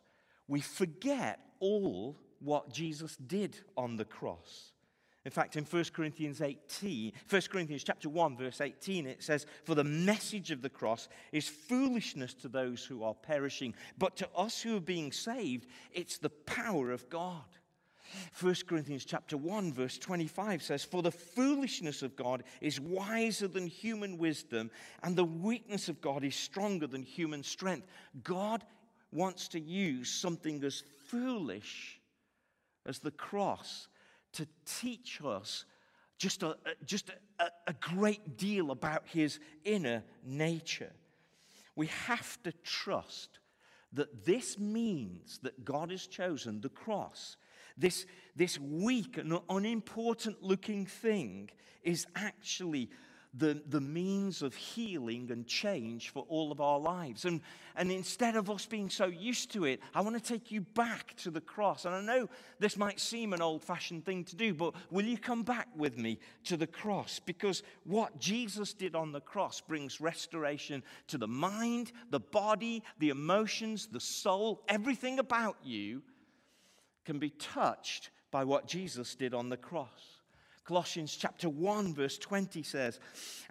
we 0.49 0.61
forget 0.61 1.41
all 1.61 2.17
what 2.41 2.73
Jesus 2.73 3.17
did 3.17 3.57
on 3.77 3.97
the 3.97 4.05
cross. 4.05 4.73
In 5.27 5.31
fact, 5.31 5.57
in 5.57 5.65
1 5.65 5.85
Corinthians 5.93 6.41
18, 6.41 7.13
1 7.29 7.43
Corinthians 7.51 7.85
chapter 7.85 8.09
1, 8.09 8.39
verse 8.39 8.61
18, 8.63 9.07
it 9.07 9.23
says, 9.23 9.45
For 9.65 9.75
the 9.75 9.85
message 9.85 10.51
of 10.51 10.63
the 10.63 10.71
cross 10.71 11.09
is 11.31 11.47
foolishness 11.47 12.33
to 12.35 12.49
those 12.49 12.85
who 12.85 13.03
are 13.03 13.13
perishing, 13.13 13.75
but 13.99 14.17
to 14.17 14.29
us 14.35 14.63
who 14.63 14.77
are 14.79 14.81
being 14.81 15.13
saved, 15.13 15.67
it's 15.93 16.17
the 16.17 16.31
power 16.31 16.91
of 16.91 17.09
God. 17.11 17.45
1 18.41 18.55
Corinthians 18.67 19.05
chapter 19.05 19.37
1 19.37 19.73
verse 19.73 19.99
25 19.99 20.63
says 20.63 20.85
for 20.85 21.03
the 21.03 21.11
foolishness 21.11 22.03
of 22.03 22.17
God 22.17 22.43
is 22.61 22.81
wiser 22.81 23.49
than 23.49 23.67
human 23.67 24.19
wisdom 24.19 24.71
and 25.03 25.17
the 25.17 25.25
weakness 25.25 25.89
of 25.89 26.01
God 26.01 26.25
is 26.25 26.35
stronger 26.35 26.87
than 26.87 27.03
human 27.03 27.43
strength. 27.43 27.87
God 28.23 28.65
wants 29.13 29.49
to 29.49 29.61
use 29.61 30.11
something 30.11 30.63
as 30.65 30.83
foolish 31.09 32.01
as 32.87 32.99
the 32.99 33.11
cross 33.11 33.89
to 34.33 34.47
teach 34.65 35.21
us 35.25 35.65
just 36.19 36.43
a, 36.43 36.57
just 36.85 37.11
a, 37.39 37.47
a 37.67 37.73
great 37.73 38.37
deal 38.37 38.71
about 38.71 39.05
his 39.07 39.41
inner 39.65 40.03
nature. 40.25 40.93
We 41.75 41.87
have 41.87 42.41
to 42.43 42.53
trust 42.63 43.39
that 43.93 44.25
this 44.25 44.59
means 44.59 45.39
that 45.43 45.65
God 45.65 45.91
has 45.91 46.07
chosen 46.07 46.61
the 46.61 46.69
cross 46.69 47.37
this, 47.77 48.07
this 48.37 48.59
weak 48.59 49.17
and 49.19 49.39
unimportant 49.49 50.43
looking 50.43 50.87
thing 50.87 51.51
is 51.83 52.07
actually 52.15 52.91
the, 53.35 53.63
the 53.69 53.81
means 53.81 54.43
of 54.43 54.55
healing 54.55 55.31
and 55.31 55.47
change 55.47 56.11
for 56.11 56.25
all 56.29 56.51
of 56.51 56.61
our 56.61 56.81
lives. 56.81 57.25
And, 57.25 57.41
and 57.77 57.93
instead 57.93 58.35
of 58.35 58.51
us 58.51 58.67
being 58.67 58.91
so 58.91 59.07
used 59.07 59.53
to 59.53 59.65
it, 59.65 59.81
I 59.95 60.01
want 60.01 60.17
to 60.17 60.23
take 60.23 60.51
you 60.51 60.63
back 60.63 61.15
to 61.19 61.31
the 61.31 61.41
cross. 61.41 61.85
And 61.85 61.95
I 61.95 62.01
know 62.01 62.29
this 62.59 62.77
might 62.77 62.99
seem 62.99 63.33
an 63.33 63.41
old 63.41 63.63
fashioned 63.63 64.05
thing 64.05 64.25
to 64.25 64.37
do, 64.37 64.53
but 64.53 64.75
will 64.91 65.05
you 65.05 65.17
come 65.17 65.45
back 65.45 65.69
with 65.77 65.97
me 65.97 66.19
to 66.45 66.57
the 66.57 66.67
cross? 66.67 67.21
Because 67.25 67.63
what 67.85 68.19
Jesus 68.19 68.73
did 68.73 68.97
on 68.97 69.13
the 69.13 69.21
cross 69.21 69.61
brings 69.61 70.01
restoration 70.01 70.83
to 71.07 71.19
the 71.19 71.29
mind, 71.29 71.93
the 72.11 72.21
body, 72.21 72.83
the 72.99 73.11
emotions, 73.11 73.87
the 73.87 74.01
soul, 74.01 74.63
everything 74.69 75.21
about 75.21 75.57
you 75.63 76.03
can 77.11 77.19
be 77.19 77.31
touched 77.31 78.11
by 78.31 78.45
what 78.45 78.69
Jesus 78.69 79.17
did 79.17 79.35
on 79.35 79.49
the 79.49 79.57
cross. 79.57 80.21
Colossians 80.65 81.17
chapter 81.17 81.49
1, 81.49 81.93
verse 81.93 82.17
20 82.19 82.63
says, 82.63 83.01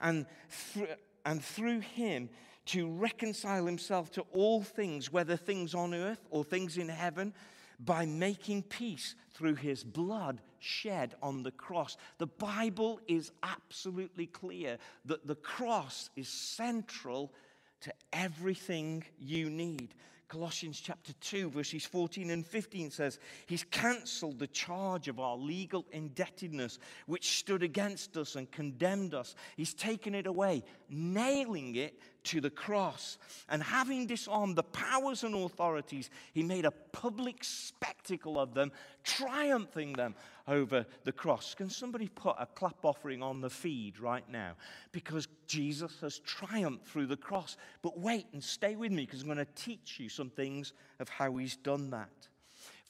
And, 0.01 0.25
th- 0.73 0.95
and 1.25 1.43
through 1.43 1.81
him 1.81 2.29
to 2.67 2.87
reconcile 2.87 3.65
himself 3.65 4.11
to 4.11 4.21
all 4.31 4.63
things, 4.63 5.11
whether 5.11 5.35
things 5.35 5.75
on 5.75 5.93
earth 5.93 6.25
or 6.29 6.45
things 6.45 6.77
in 6.77 6.87
heaven, 6.87 7.33
by 7.81 8.05
making 8.05 8.63
peace 8.63 9.15
through 9.33 9.55
his 9.55 9.83
blood 9.83 10.39
shed 10.59 11.15
on 11.21 11.43
the 11.43 11.51
cross. 11.51 11.97
The 12.17 12.27
Bible 12.27 13.01
is 13.09 13.33
absolutely 13.43 14.27
clear 14.27 14.77
that 15.03 15.27
the 15.27 15.35
cross 15.35 16.09
is 16.15 16.29
central 16.29 17.33
to 17.81 17.93
everything 18.13 19.03
you 19.19 19.49
need. 19.49 19.95
Colossians 20.29 20.79
chapter 20.79 21.11
2, 21.21 21.49
verses 21.49 21.85
14 21.85 22.29
and 22.29 22.45
15 22.45 22.91
says, 22.91 23.17
He's 23.47 23.63
cancelled 23.63 24.37
the 24.37 24.45
charge 24.45 25.07
of 25.07 25.19
our 25.19 25.35
legal 25.35 25.87
indebtedness, 25.91 26.77
which 27.07 27.39
stood 27.39 27.63
against 27.63 28.15
us 28.15 28.35
and 28.35 28.49
condemned 28.51 29.15
us. 29.15 29.35
He's 29.57 29.73
taken 29.73 30.13
it 30.13 30.27
away, 30.27 30.63
nailing 30.87 31.75
it 31.75 31.99
to 32.25 32.41
the 32.41 32.49
cross. 32.49 33.17
And 33.49 33.61
having 33.61 34.05
disarmed 34.05 34.55
the 34.55 34.63
powers 34.63 35.23
and 35.23 35.35
authorities, 35.35 36.09
he 36.33 36.43
made 36.43 36.65
a 36.65 36.71
public 36.71 37.43
spectacle 37.43 38.39
of 38.39 38.53
them, 38.53 38.71
triumphing 39.03 39.93
them 39.93 40.15
over 40.47 40.85
the 41.03 41.11
cross. 41.11 41.53
Can 41.53 41.69
somebody 41.69 42.07
put 42.07 42.35
a 42.39 42.45
clap 42.45 42.83
offering 42.83 43.21
on 43.21 43.41
the 43.41 43.49
feed 43.49 43.99
right 43.99 44.27
now? 44.29 44.53
Because 44.91 45.27
Jesus 45.47 45.99
has 46.01 46.19
triumphed 46.19 46.87
through 46.87 47.07
the 47.07 47.17
cross. 47.17 47.57
But 47.81 47.99
wait 47.99 48.27
and 48.33 48.43
stay 48.43 48.75
with 48.75 48.91
me 48.91 49.05
because 49.05 49.21
I'm 49.21 49.27
going 49.27 49.37
to 49.37 49.45
teach 49.55 49.99
you 49.99 50.09
some 50.09 50.29
things 50.29 50.73
of 50.99 51.09
how 51.09 51.35
he's 51.37 51.55
done 51.55 51.89
that. 51.91 52.27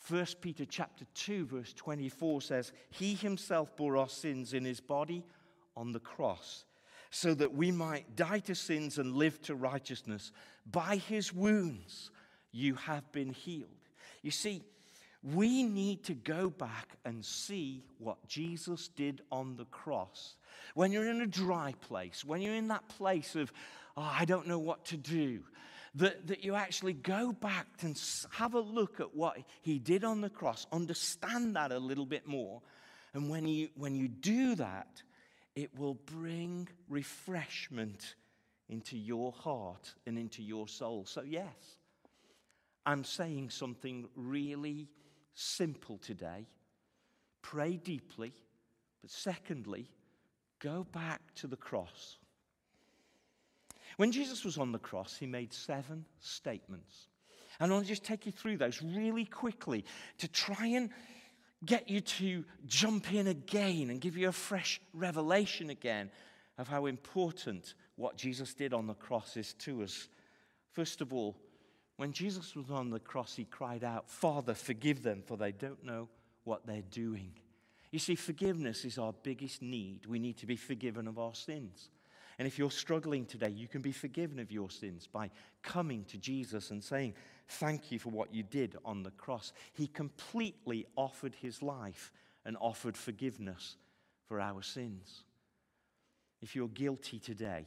1 0.08 0.26
Peter 0.42 0.66
chapter 0.66 1.06
2 1.14 1.46
verse 1.46 1.74
24 1.74 2.42
says, 2.42 2.72
"He 2.90 3.14
himself 3.14 3.76
bore 3.76 3.98
our 3.98 4.10
sins 4.10 4.54
in 4.54 4.66
his 4.66 4.80
body 4.80 5.24
on 5.76 5.92
the 5.92 6.00
cross." 6.00 6.66
So 7.10 7.34
that 7.34 7.54
we 7.54 7.72
might 7.72 8.16
die 8.16 8.40
to 8.40 8.56
sins 8.56 8.98
and 8.98 9.16
live 9.16 9.42
to 9.44 9.56
righteousness. 9.56 10.32
By 10.70 10.98
his 10.98 11.34
wounds 11.34 12.12
you 12.52 12.76
have 12.76 13.12
been 13.12 13.32
healed. 13.32 13.70
You 14.22 14.32
see, 14.32 14.64
we 15.24 15.64
need 15.64 16.04
to 16.06 16.14
go 16.14 16.50
back 16.50 16.98
and 17.04 17.24
see 17.26 17.84
what 17.98 18.26
Jesus 18.28 18.88
did 18.90 19.22
on 19.32 19.58
the 19.58 19.66
cross. 19.66 20.36
When 20.76 20.92
you're 20.92 21.10
in 21.10 21.22
a 21.22 21.28
dry 21.28 21.74
place, 21.82 22.24
when 22.24 22.42
you're 22.42 22.56
in 22.56 22.70
that 22.70 22.88
place 22.90 23.36
of, 23.36 23.52
oh, 23.98 24.02
I 24.18 24.26
don't 24.26 24.48
know 24.48 24.60
what 24.60 24.86
to 24.86 24.98
do, 24.98 25.42
that, 25.96 26.28
that 26.28 26.44
you 26.44 26.56
actually 26.56 26.94
go 26.94 27.34
back 27.34 27.68
and 27.82 28.00
have 28.32 28.54
a 28.54 28.60
look 28.60 29.00
at 29.00 29.16
what 29.16 29.38
he 29.62 29.80
did 29.80 30.04
on 30.04 30.22
the 30.22 30.30
cross, 30.30 30.68
understand 30.72 31.56
that 31.56 31.72
a 31.72 31.80
little 31.80 32.06
bit 32.06 32.28
more. 32.28 32.62
And 33.14 33.30
when 33.30 33.48
you, 33.48 33.70
when 33.76 33.96
you 33.96 34.08
do 34.08 34.56
that, 34.56 35.02
it 35.60 35.78
will 35.78 35.96
bring 35.96 36.70
refreshment 36.88 38.16
into 38.70 38.98
your 38.98 39.34
heart 39.34 39.94
and 40.08 40.18
into 40.18 40.42
your 40.42 40.70
soul. 40.70 41.06
So, 41.06 41.22
yes, 41.22 41.78
I'm 42.86 43.04
saying 43.04 43.50
something 43.50 44.08
really 44.16 44.88
simple 45.34 45.98
today. 45.98 46.48
Pray 47.42 47.76
deeply, 47.76 48.32
but 49.02 49.12
secondly, 49.12 49.90
go 50.60 50.86
back 50.94 51.22
to 51.36 51.48
the 51.48 51.58
cross. 51.58 52.18
When 53.98 54.14
Jesus 54.14 54.46
was 54.46 54.58
on 54.58 54.72
the 54.72 54.80
cross, 54.80 55.18
he 55.18 55.26
made 55.26 55.52
seven 55.52 56.06
statements. 56.22 57.10
And 57.60 57.74
I'll 57.74 57.82
just 57.82 58.06
take 58.06 58.26
you 58.26 58.32
through 58.32 58.56
those 58.56 58.82
really 58.82 59.26
quickly 59.26 59.84
to 60.20 60.30
try 60.30 60.68
and 60.68 60.90
get 61.66 61.90
you 61.90 62.02
to 62.02 62.46
jump 62.66 63.14
in 63.14 63.28
again 63.28 63.90
and 63.90 64.00
give 64.00 64.18
you 64.18 64.30
a 64.30 64.34
fresh 64.34 64.80
revelation 64.94 65.70
again 65.70 66.10
of 66.58 66.68
how 66.68 66.86
important 66.86 67.74
what 67.96 68.16
Jesus 68.16 68.54
did 68.54 68.74
on 68.74 68.88
the 68.88 68.94
cross 68.94 69.36
is 69.38 69.54
to 69.56 69.84
us. 69.84 70.08
First 70.72 71.02
of 71.02 71.14
all, 71.14 71.36
when 71.98 72.14
Jesus 72.14 72.56
was 72.56 72.70
on 72.70 72.90
the 72.90 73.00
cross, 73.00 73.36
he 73.36 73.44
cried 73.44 73.84
out, 73.84 74.10
Father, 74.10 74.54
forgive 74.54 75.04
them, 75.04 75.22
for 75.26 75.36
they 75.36 75.52
don't 75.52 75.84
know 75.84 76.08
what 76.46 76.66
they're 76.66 76.82
doing. 76.92 77.34
You 77.92 78.00
see, 78.00 78.16
forgiveness 78.16 78.86
is 78.86 78.98
our 78.98 79.14
biggest 79.24 79.62
need. 79.62 80.06
We 80.06 80.20
need 80.20 80.38
to 80.38 80.46
be 80.46 80.56
forgiven 80.56 81.08
of 81.08 81.20
our 81.20 81.36
sins. 81.36 81.90
And 82.38 82.48
if 82.48 82.58
you're 82.58 82.72
struggling 82.72 83.26
today, 83.26 83.50
you 83.50 83.68
can 83.68 83.82
be 83.82 83.92
forgiven 83.92 84.40
of 84.40 84.52
your 84.52 84.70
sins 84.70 85.08
by 85.12 85.30
coming 85.62 86.06
to 86.06 86.18
Jesus 86.18 86.72
and 86.72 86.82
saying, 86.82 87.16
Thank 87.50 87.92
you 87.92 87.98
for 87.98 88.10
what 88.10 88.34
you 88.34 88.44
did 88.44 88.78
on 88.86 89.02
the 89.02 89.12
cross. 89.12 89.54
He 89.74 89.88
completely 89.88 90.86
offered 90.96 91.36
his 91.42 91.62
life 91.64 92.12
and 92.46 92.56
offered 92.60 92.96
forgiveness 92.96 93.76
for 94.28 94.40
our 94.40 94.62
sins. 94.62 95.24
If 96.42 96.56
you're 96.56 96.68
guilty 96.70 97.20
today 97.20 97.66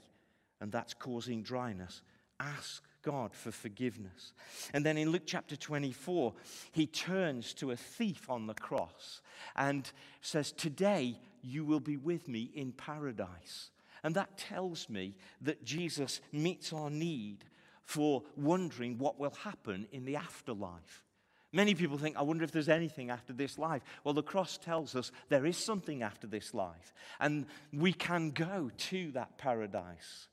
and 0.60 0.70
that's 0.70 0.94
causing 0.94 1.42
dryness, 1.42 2.02
ask 2.38 2.82
God 3.02 3.34
for 3.34 3.50
forgiveness. 3.50 4.32
And 4.72 4.86
then 4.86 4.96
in 4.96 5.10
Luke 5.10 5.26
chapter 5.26 5.56
24, 5.56 6.32
he 6.70 6.86
turns 6.86 7.52
to 7.54 7.72
a 7.72 7.76
thief 7.76 8.30
on 8.30 8.46
the 8.46 8.54
cross 8.54 9.20
and 9.56 9.90
says, 10.20 10.52
Today 10.52 11.18
you 11.42 11.64
will 11.64 11.80
be 11.80 11.96
with 11.96 12.28
me 12.28 12.52
in 12.54 12.70
paradise. 12.70 13.70
And 14.04 14.14
that 14.14 14.38
tells 14.38 14.88
me 14.88 15.16
that 15.40 15.64
Jesus 15.64 16.20
meets 16.32 16.72
our 16.72 16.90
need 16.90 17.44
for 17.84 18.22
wondering 18.36 18.98
what 18.98 19.18
will 19.18 19.34
happen 19.42 19.86
in 19.92 20.04
the 20.04 20.16
afterlife. 20.16 21.04
Many 21.52 21.74
people 21.74 21.98
think, 21.98 22.16
I 22.16 22.22
wonder 22.22 22.44
if 22.44 22.50
there's 22.50 22.70
anything 22.70 23.10
after 23.10 23.34
this 23.34 23.58
life. 23.58 23.82
Well, 24.04 24.14
the 24.14 24.22
cross 24.22 24.56
tells 24.56 24.96
us 24.96 25.12
there 25.28 25.44
is 25.44 25.58
something 25.58 26.02
after 26.02 26.26
this 26.26 26.54
life, 26.54 26.94
and 27.20 27.46
we 27.72 27.92
can 27.92 28.30
go 28.30 28.70
to 28.76 29.12
that 29.12 29.36
paradise 29.36 30.28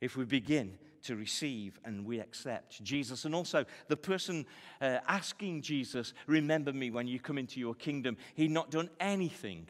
if 0.00 0.16
we 0.16 0.24
begin 0.24 0.78
to 1.04 1.16
receive 1.16 1.78
and 1.84 2.04
we 2.04 2.20
accept 2.20 2.82
Jesus. 2.82 3.24
And 3.24 3.34
also, 3.34 3.64
the 3.88 3.96
person 3.96 4.44
uh, 4.80 4.98
asking 5.08 5.62
Jesus, 5.62 6.12
Remember 6.26 6.72
me 6.72 6.90
when 6.90 7.06
you 7.06 7.18
come 7.18 7.38
into 7.38 7.60
your 7.60 7.74
kingdom, 7.74 8.18
he'd 8.34 8.50
not 8.50 8.70
done 8.70 8.90
anything, 9.00 9.68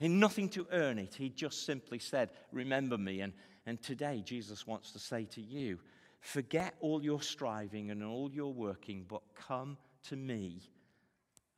he 0.00 0.08
nothing 0.08 0.48
to 0.50 0.66
earn 0.72 0.98
it. 0.98 1.14
He 1.14 1.28
just 1.28 1.64
simply 1.64 2.00
said, 2.00 2.30
Remember 2.50 2.98
me. 2.98 3.20
And, 3.20 3.32
and 3.66 3.80
today, 3.80 4.22
Jesus 4.24 4.66
wants 4.66 4.90
to 4.92 4.98
say 4.98 5.24
to 5.26 5.40
you, 5.40 5.78
Forget 6.24 6.74
all 6.80 7.04
your 7.04 7.20
striving 7.20 7.90
and 7.90 8.02
all 8.02 8.30
your 8.32 8.50
working, 8.50 9.04
but 9.06 9.20
come 9.34 9.76
to 10.08 10.16
me, 10.16 10.62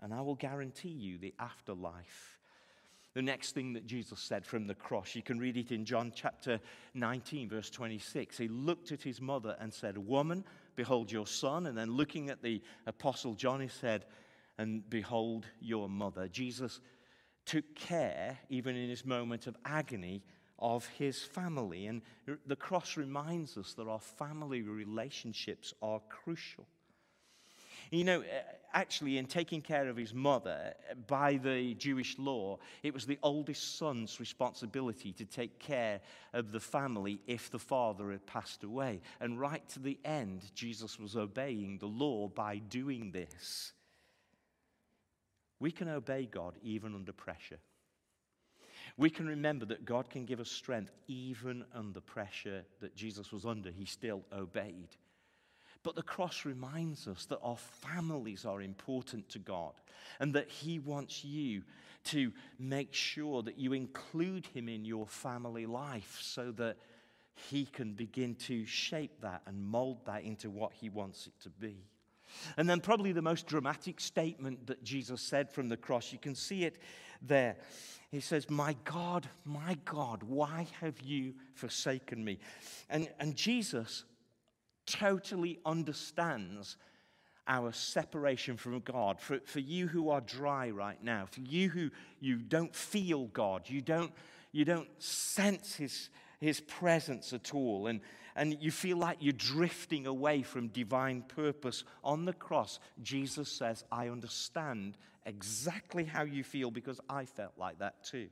and 0.00 0.12
I 0.12 0.22
will 0.22 0.34
guarantee 0.34 0.88
you 0.88 1.18
the 1.18 1.32
afterlife. 1.38 2.40
The 3.14 3.22
next 3.22 3.52
thing 3.52 3.74
that 3.74 3.86
Jesus 3.86 4.18
said 4.18 4.44
from 4.44 4.66
the 4.66 4.74
cross, 4.74 5.14
you 5.14 5.22
can 5.22 5.38
read 5.38 5.56
it 5.56 5.70
in 5.70 5.84
John 5.84 6.12
chapter 6.12 6.58
19, 6.94 7.48
verse 7.48 7.70
26. 7.70 8.36
He 8.36 8.48
looked 8.48 8.90
at 8.90 9.04
his 9.04 9.20
mother 9.20 9.56
and 9.60 9.72
said, 9.72 9.96
Woman, 9.96 10.44
behold 10.74 11.12
your 11.12 11.28
son. 11.28 11.66
And 11.66 11.78
then 11.78 11.92
looking 11.92 12.28
at 12.28 12.42
the 12.42 12.60
apostle 12.88 13.34
John, 13.34 13.60
he 13.60 13.68
said, 13.68 14.04
And 14.58 14.82
behold 14.90 15.46
your 15.60 15.88
mother. 15.88 16.26
Jesus 16.26 16.80
took 17.44 17.76
care, 17.76 18.36
even 18.48 18.74
in 18.74 18.90
his 18.90 19.06
moment 19.06 19.46
of 19.46 19.56
agony, 19.64 20.24
of 20.58 20.86
his 20.98 21.22
family. 21.22 21.86
And 21.86 22.02
the 22.46 22.56
cross 22.56 22.96
reminds 22.96 23.56
us 23.56 23.74
that 23.74 23.88
our 23.88 24.00
family 24.00 24.62
relationships 24.62 25.74
are 25.82 26.00
crucial. 26.08 26.66
You 27.90 28.02
know, 28.02 28.24
actually, 28.72 29.16
in 29.16 29.26
taking 29.26 29.60
care 29.60 29.88
of 29.88 29.96
his 29.96 30.12
mother, 30.12 30.74
by 31.06 31.36
the 31.36 31.74
Jewish 31.74 32.18
law, 32.18 32.58
it 32.82 32.92
was 32.92 33.06
the 33.06 33.18
oldest 33.22 33.78
son's 33.78 34.18
responsibility 34.18 35.12
to 35.12 35.24
take 35.24 35.60
care 35.60 36.00
of 36.32 36.50
the 36.50 36.58
family 36.58 37.20
if 37.28 37.50
the 37.50 37.60
father 37.60 38.10
had 38.10 38.26
passed 38.26 38.64
away. 38.64 39.00
And 39.20 39.40
right 39.40 39.66
to 39.70 39.78
the 39.78 39.98
end, 40.04 40.50
Jesus 40.54 40.98
was 40.98 41.16
obeying 41.16 41.78
the 41.78 41.86
law 41.86 42.28
by 42.28 42.58
doing 42.58 43.12
this. 43.12 43.72
We 45.60 45.70
can 45.70 45.88
obey 45.88 46.26
God 46.26 46.54
even 46.62 46.94
under 46.94 47.12
pressure. 47.12 47.58
We 48.98 49.10
can 49.10 49.26
remember 49.26 49.66
that 49.66 49.84
God 49.84 50.08
can 50.08 50.24
give 50.24 50.40
us 50.40 50.50
strength 50.50 50.92
even 51.06 51.64
under 51.74 52.00
pressure 52.00 52.64
that 52.80 52.96
Jesus 52.96 53.30
was 53.30 53.44
under. 53.44 53.70
He 53.70 53.84
still 53.84 54.22
obeyed. 54.32 54.88
But 55.82 55.94
the 55.94 56.02
cross 56.02 56.44
reminds 56.44 57.06
us 57.06 57.26
that 57.26 57.38
our 57.42 57.56
families 57.56 58.44
are 58.44 58.60
important 58.60 59.28
to 59.28 59.38
God 59.38 59.74
and 60.18 60.34
that 60.34 60.48
He 60.48 60.78
wants 60.78 61.24
you 61.24 61.62
to 62.04 62.32
make 62.58 62.94
sure 62.94 63.42
that 63.42 63.58
you 63.58 63.72
include 63.72 64.46
Him 64.46 64.68
in 64.68 64.84
your 64.84 65.06
family 65.06 65.66
life 65.66 66.18
so 66.20 66.50
that 66.52 66.78
He 67.34 67.66
can 67.66 67.92
begin 67.92 68.34
to 68.46 68.64
shape 68.64 69.20
that 69.20 69.42
and 69.46 69.64
mold 69.64 69.98
that 70.06 70.24
into 70.24 70.50
what 70.50 70.72
He 70.72 70.88
wants 70.88 71.26
it 71.26 71.40
to 71.42 71.50
be. 71.50 71.84
And 72.56 72.68
then, 72.68 72.80
probably 72.80 73.12
the 73.12 73.22
most 73.22 73.46
dramatic 73.46 74.00
statement 74.00 74.66
that 74.66 74.82
Jesus 74.82 75.20
said 75.20 75.50
from 75.50 75.68
the 75.68 75.76
cross, 75.76 76.12
you 76.12 76.18
can 76.18 76.34
see 76.34 76.64
it 76.64 76.78
there. 77.22 77.56
He 78.10 78.20
says, 78.20 78.48
My 78.48 78.76
God, 78.84 79.28
my 79.44 79.76
God, 79.84 80.22
why 80.22 80.66
have 80.80 81.00
you 81.00 81.34
forsaken 81.54 82.24
me? 82.24 82.38
And, 82.88 83.08
and 83.18 83.36
Jesus 83.36 84.04
totally 84.86 85.58
understands 85.66 86.76
our 87.48 87.72
separation 87.72 88.56
from 88.56 88.80
God. 88.80 89.20
For, 89.20 89.40
for 89.44 89.60
you 89.60 89.86
who 89.86 90.10
are 90.10 90.20
dry 90.20 90.70
right 90.70 91.02
now, 91.02 91.26
for 91.30 91.40
you 91.40 91.68
who 91.68 91.90
you 92.20 92.36
don't 92.36 92.74
feel 92.74 93.26
God, 93.26 93.62
you 93.66 93.80
don't, 93.80 94.12
you 94.52 94.64
don't 94.64 94.88
sense 95.02 95.76
His, 95.76 96.10
His 96.40 96.60
presence 96.60 97.32
at 97.32 97.54
all, 97.54 97.86
and, 97.86 98.00
and 98.36 98.56
you 98.60 98.70
feel 98.70 98.98
like 98.98 99.16
you're 99.20 99.32
drifting 99.32 100.06
away 100.06 100.42
from 100.42 100.68
divine 100.68 101.22
purpose, 101.22 101.84
on 102.04 102.26
the 102.26 102.34
cross, 102.34 102.78
Jesus 103.02 103.50
says, 103.50 103.84
I 103.90 104.08
understand 104.08 104.98
exactly 105.24 106.04
how 106.04 106.22
you 106.22 106.44
feel 106.44 106.70
because 106.70 107.00
I 107.08 107.24
felt 107.24 107.54
like 107.56 107.78
that 107.78 108.04
too. 108.04 108.28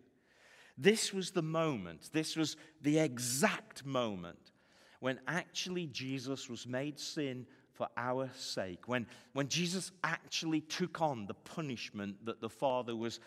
This 0.77 1.13
was 1.13 1.31
the 1.31 1.43
moment, 1.43 2.11
this 2.13 2.37
was 2.37 2.57
the 2.83 2.99
exact 2.99 3.87
moment 3.87 4.53
when 5.01 5.21
actually 5.27 5.87
Jesus 5.87 6.49
was 6.49 6.67
made 6.67 6.99
sin 6.99 7.47
for 7.73 7.89
our 7.97 8.31
sake, 8.37 8.87
when, 8.87 9.07
when 9.33 9.49
Jesus 9.49 9.91
actually 10.05 10.61
took 10.61 11.01
on 11.01 11.27
the 11.27 11.35
punishment 11.35 12.25
that 12.25 12.41
the 12.41 12.49
Father 12.49 12.95
was 12.95 13.21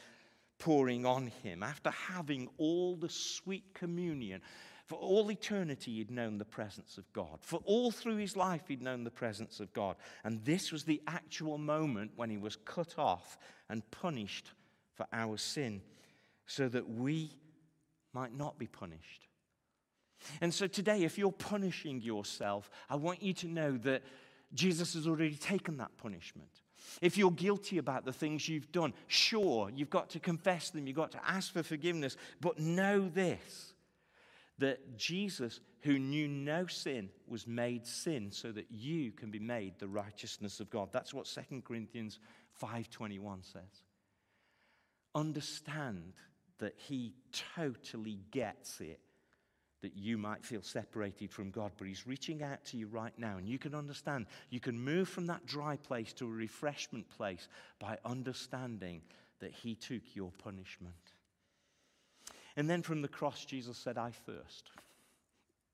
pouring 0.58 1.06
on 1.06 1.28
him, 1.44 1.64
after 1.64 1.92
having 1.92 2.50
all 2.58 2.96
the 2.96 3.10
sweet 3.10 3.66
communion, 3.74 4.42
for 4.88 4.96
all 4.96 5.30
eternity, 5.30 5.98
he'd 5.98 6.10
known 6.10 6.38
the 6.38 6.46
presence 6.46 6.98
of 6.98 7.12
God. 7.12 7.40
For 7.42 7.60
all 7.66 7.92
through 7.92 8.16
his 8.16 8.38
life, 8.38 8.62
he'd 8.70 8.82
known 8.82 9.04
the 9.04 9.12
presence 9.12 9.60
of 9.60 9.74
God. 9.74 9.98
And 10.24 10.44
this 10.46 10.72
was 10.72 10.86
the 10.86 11.02
actual 11.08 11.58
moment 11.58 12.12
when 12.16 12.30
he 12.30 12.38
was 12.38 12.56
cut 12.56 12.98
off 12.98 13.38
and 13.70 13.90
punished 13.92 14.52
for 14.96 15.06
our 15.12 15.38
sin, 15.38 15.82
so 16.46 16.70
that 16.70 16.90
we 16.90 17.32
might 18.14 18.34
not 18.34 18.58
be 18.58 18.66
punished. 18.66 19.28
And 20.40 20.54
so 20.54 20.68
today, 20.68 21.04
if 21.04 21.18
you're 21.18 21.34
punishing 21.34 22.02
yourself, 22.02 22.70
I 22.90 22.96
want 22.96 23.22
you 23.22 23.34
to 23.34 23.48
know 23.48 23.78
that 23.80 24.04
Jesus 24.54 24.94
has 24.94 25.06
already 25.06 25.36
taken 25.36 25.78
that 25.78 25.98
punishment. 25.98 26.62
If 27.02 27.18
you're 27.18 27.32
guilty 27.32 27.78
about 27.78 28.06
the 28.06 28.14
things 28.14 28.48
you've 28.48 28.72
done, 28.72 28.94
sure, 29.08 29.70
you've 29.76 29.90
got 29.90 30.10
to 30.12 30.20
confess 30.22 30.70
them, 30.70 30.88
you've 30.88 30.96
got 30.96 31.12
to 31.12 31.30
ask 31.30 31.52
for 31.52 31.62
forgiveness, 31.62 32.16
but 32.40 32.58
know 32.58 33.10
this 33.10 33.74
that 34.60 34.98
Jesus, 34.98 35.60
who 35.82 36.00
knew 36.00 36.28
no 36.28 36.66
sin, 36.66 37.10
was 37.28 37.46
made 37.46 37.86
sin 37.86 38.32
so 38.32 38.52
that 38.52 38.72
you 38.72 39.12
can 39.12 39.30
be 39.30 39.40
made 39.40 39.78
the 39.78 39.88
righteousness 39.88 40.60
of 40.60 40.70
God. 40.70 40.90
That's 40.92 41.14
what 41.14 41.28
2 41.28 41.62
Corinthians 41.62 42.20
5:21 42.62 43.44
says. 43.44 43.84
Understand 45.14 46.14
that 46.60 46.76
he 46.78 47.14
totally 47.56 48.20
gets 48.32 48.82
it 48.82 49.00
that 49.82 49.96
you 49.96 50.18
might 50.18 50.44
feel 50.44 50.62
separated 50.62 51.32
from 51.32 51.52
God, 51.52 51.72
but 51.78 51.88
He's 51.88 52.08
reaching 52.08 52.42
out 52.42 52.64
to 52.66 52.78
you 52.78 52.88
right 52.88 53.14
now. 53.18 53.38
And 53.38 53.48
you 53.48 53.60
can 53.60 53.76
understand, 53.76 54.26
you 54.50 54.60
can 54.60 54.80
move 54.80 55.08
from 55.08 55.28
that 55.28 55.46
dry 55.46 55.78
place 55.78 56.14
to 56.14 56.26
a 56.26 56.30
refreshment 56.30 57.08
place 57.10 57.48
by 57.80 57.98
understanding 58.04 59.02
that 59.40 59.52
He 59.52 59.76
took 59.76 60.02
your 60.16 60.32
punishment. 60.44 61.07
And 62.58 62.70
then 62.70 62.82
from 62.82 63.02
the 63.02 63.08
cross, 63.08 63.46
Jesus 63.46 63.78
said, 63.78 63.98
I 63.98 64.12
thirst. 64.12 64.72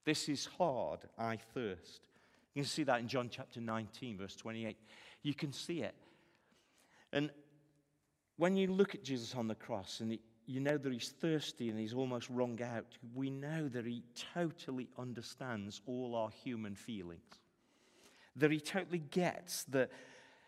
This 0.05 0.29
is 0.29 0.47
hard, 0.57 0.99
I 1.17 1.37
thirst. 1.53 2.09
You 2.53 2.61
can 2.61 2.69
see 2.69 2.83
that 2.83 2.99
in 2.99 3.07
John 3.07 3.29
chapter 3.31 3.59
19, 3.59 4.17
verse 4.17 4.35
28. 4.35 4.77
You 5.23 5.33
can 5.33 5.51
see 5.51 5.81
it. 5.81 5.95
And 7.11 7.31
when 8.37 8.55
you 8.55 8.67
look 8.67 8.93
at 8.93 9.03
Jesus 9.03 9.33
on 9.33 9.47
the 9.47 9.55
cross 9.55 10.01
and 10.01 10.19
you 10.45 10.59
know 10.59 10.77
that 10.77 10.91
he's 10.91 11.09
thirsty 11.09 11.69
and 11.69 11.79
he's 11.79 11.93
almost 11.93 12.29
wrung 12.29 12.61
out. 12.61 12.97
We 13.13 13.29
know 13.29 13.67
that 13.69 13.85
he 13.85 14.03
totally 14.33 14.89
understands 14.97 15.81
all 15.85 16.15
our 16.15 16.29
human 16.29 16.75
feelings, 16.75 17.21
that 18.35 18.51
he 18.51 18.59
totally 18.59 18.99
gets 18.99 19.63
that 19.65 19.89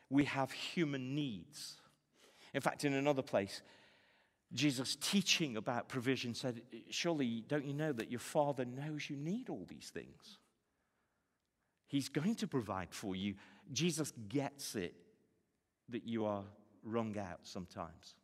we 0.09 0.25
have 0.25 0.51
human 0.51 1.15
needs. 1.15 1.77
In 2.53 2.61
fact, 2.61 2.83
in 2.85 2.93
another 2.93 3.21
place, 3.21 3.61
Jesus 4.53 4.95
teaching 4.95 5.57
about 5.57 5.89
provision 5.89 6.33
said, 6.33 6.61
Surely, 6.89 7.43
don't 7.47 7.65
you 7.65 7.73
know 7.73 7.91
that 7.91 8.11
your 8.11 8.19
Father 8.19 8.65
knows 8.65 9.09
you 9.09 9.17
need 9.17 9.49
all 9.49 9.65
these 9.67 9.91
things? 9.93 10.37
He's 11.87 12.09
going 12.09 12.35
to 12.35 12.47
provide 12.47 12.93
for 12.93 13.15
you. 13.15 13.35
Jesus 13.71 14.13
gets 14.29 14.75
it 14.75 14.93
that 15.89 16.07
you 16.07 16.25
are 16.25 16.43
wrung 16.83 17.17
out 17.17 17.39
sometimes 17.43 18.15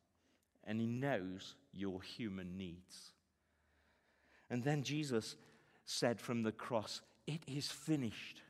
and 0.64 0.80
He 0.80 0.88
knows 0.88 1.56
your 1.74 2.02
human 2.02 2.58
needs. 2.58 3.14
And 4.50 4.64
then 4.64 4.84
Jesus 4.84 5.36
said 5.86 6.20
from 6.20 6.44
the 6.44 6.52
cross, 6.52 7.02
It 7.28 7.42
is 7.48 7.68
finished. 7.68 8.42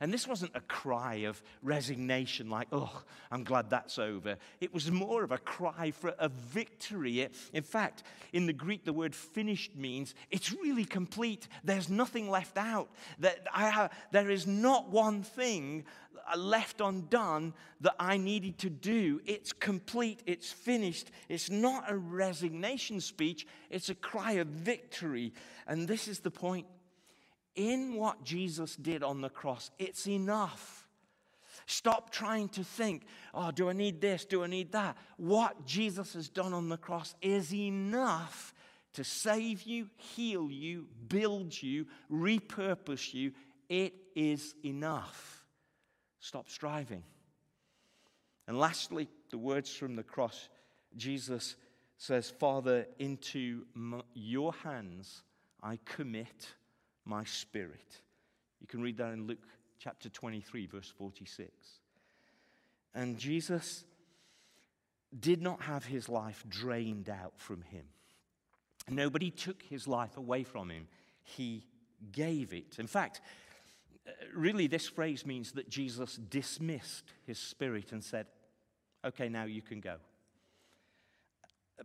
And 0.00 0.12
this 0.12 0.26
wasn't 0.28 0.52
a 0.54 0.60
cry 0.60 1.14
of 1.24 1.42
resignation, 1.62 2.50
like, 2.50 2.68
oh, 2.72 3.02
I'm 3.30 3.44
glad 3.44 3.70
that's 3.70 3.98
over. 3.98 4.36
It 4.60 4.74
was 4.74 4.90
more 4.90 5.24
of 5.24 5.32
a 5.32 5.38
cry 5.38 5.90
for 5.90 6.14
a 6.18 6.28
victory. 6.28 7.26
in 7.52 7.62
fact, 7.62 8.02
in 8.32 8.46
the 8.46 8.52
Greek, 8.52 8.84
the 8.84 8.92
word 8.92 9.14
finished 9.14 9.74
means 9.74 10.14
it's 10.30 10.52
really 10.52 10.84
complete. 10.84 11.48
There's 11.64 11.88
nothing 11.88 12.28
left 12.28 12.58
out. 12.58 12.90
That 13.20 13.46
I, 13.52 13.88
there 14.12 14.30
is 14.30 14.46
not 14.46 14.90
one 14.90 15.22
thing 15.22 15.84
uh, 16.32 16.36
left 16.36 16.80
undone 16.80 17.54
that 17.80 17.94
I 17.98 18.16
needed 18.16 18.58
to 18.58 18.70
do. 18.70 19.20
It's 19.24 19.52
complete, 19.52 20.22
it's 20.26 20.50
finished. 20.52 21.10
It's 21.28 21.50
not 21.50 21.90
a 21.90 21.96
resignation 21.96 23.00
speech, 23.00 23.46
it's 23.70 23.88
a 23.88 23.94
cry 23.94 24.32
of 24.32 24.48
victory. 24.48 25.32
And 25.66 25.88
this 25.88 26.08
is 26.08 26.20
the 26.20 26.30
point 26.30 26.66
in 27.56 27.94
what 27.94 28.22
Jesus 28.22 28.76
did 28.76 29.02
on 29.02 29.20
the 29.20 29.28
cross, 29.28 29.70
it's 29.78 30.06
enough. 30.06 30.86
Stop 31.66 32.10
trying 32.10 32.48
to 32.50 32.62
think, 32.62 33.02
oh, 33.34 33.50
do 33.50 33.68
I 33.68 33.72
need 33.72 34.00
this? 34.00 34.24
Do 34.24 34.44
I 34.44 34.46
need 34.46 34.72
that? 34.72 34.96
What 35.16 35.66
Jesus 35.66 36.12
has 36.14 36.28
done 36.28 36.52
on 36.52 36.68
the 36.68 36.76
cross 36.76 37.14
is 37.20 37.52
enough 37.52 38.54
to 38.92 39.02
save 39.02 39.62
you, 39.62 39.88
heal 39.96 40.50
you, 40.50 40.86
build 41.08 41.60
you, 41.60 41.86
repurpose 42.10 43.12
you. 43.12 43.32
It 43.68 43.94
is 44.14 44.54
enough. 44.64 45.44
Stop 46.20 46.48
striving. 46.48 47.02
And 48.46 48.58
lastly, 48.58 49.08
the 49.30 49.38
words 49.38 49.74
from 49.74 49.96
the 49.96 50.02
cross 50.04 50.48
Jesus 50.96 51.56
says, 51.98 52.30
Father, 52.30 52.86
into 52.98 53.66
your 54.14 54.52
hands 54.62 55.22
I 55.62 55.78
commit 55.84 56.54
my 57.06 57.24
spirit. 57.24 58.00
You 58.60 58.66
can 58.66 58.82
read 58.82 58.96
that 58.98 59.12
in 59.12 59.26
Luke 59.26 59.46
chapter 59.78 60.08
23, 60.08 60.66
verse 60.66 60.92
46. 60.98 61.50
And 62.94 63.18
Jesus 63.18 63.84
did 65.18 65.40
not 65.40 65.62
have 65.62 65.84
his 65.84 66.08
life 66.08 66.44
drained 66.48 67.08
out 67.08 67.34
from 67.36 67.62
him. 67.62 67.84
Nobody 68.88 69.30
took 69.30 69.62
his 69.62 69.86
life 69.86 70.16
away 70.16 70.44
from 70.44 70.70
him. 70.70 70.88
He 71.22 71.66
gave 72.12 72.52
it. 72.52 72.78
In 72.78 72.86
fact, 72.86 73.20
uh, 74.06 74.10
really, 74.34 74.66
this 74.66 74.88
phrase 74.88 75.26
means 75.26 75.52
that 75.52 75.68
Jesus 75.68 76.16
dismissed 76.16 77.04
his 77.26 77.38
spirit 77.38 77.92
and 77.92 78.02
said, 78.02 78.26
Okay, 79.04 79.28
now 79.28 79.44
you 79.44 79.62
can 79.62 79.80
go. 79.80 79.96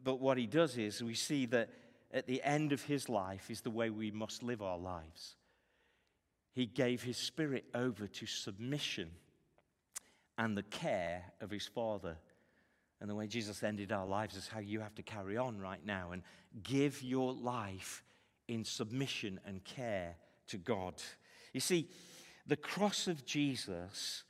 But 0.03 0.19
what 0.19 0.37
he 0.37 0.47
does 0.47 0.77
is 0.77 1.03
we 1.03 1.13
see 1.13 1.45
that 1.47 1.69
at 2.13 2.27
the 2.27 2.41
end 2.43 2.71
of 2.71 2.83
his 2.83 3.09
life 3.09 3.49
is 3.49 3.61
the 3.61 3.69
way 3.69 3.89
we 3.89 4.11
must 4.11 4.43
live 4.43 4.61
our 4.61 4.77
lives. 4.77 5.35
He 6.53 6.65
gave 6.65 7.03
his 7.03 7.17
spirit 7.17 7.65
over 7.73 8.07
to 8.07 8.25
submission 8.25 9.11
and 10.37 10.57
the 10.57 10.63
care 10.63 11.23
of 11.39 11.49
his 11.49 11.67
Father. 11.67 12.17
And 12.99 13.09
the 13.09 13.15
way 13.15 13.27
Jesus 13.27 13.63
ended 13.63 13.91
our 13.91 14.05
lives 14.05 14.35
is 14.35 14.47
how 14.47 14.59
you 14.59 14.79
have 14.81 14.95
to 14.95 15.03
carry 15.03 15.37
on 15.37 15.59
right 15.59 15.83
now 15.85 16.11
and 16.11 16.23
give 16.63 17.01
your 17.01 17.33
life 17.33 18.03
in 18.47 18.65
submission 18.65 19.39
and 19.45 19.63
care 19.63 20.15
to 20.47 20.57
God. 20.57 20.95
You 21.53 21.61
see, 21.61 21.87
the 22.45 22.57
cross 22.57 23.07
of 23.07 23.25
Jesus 23.25 24.23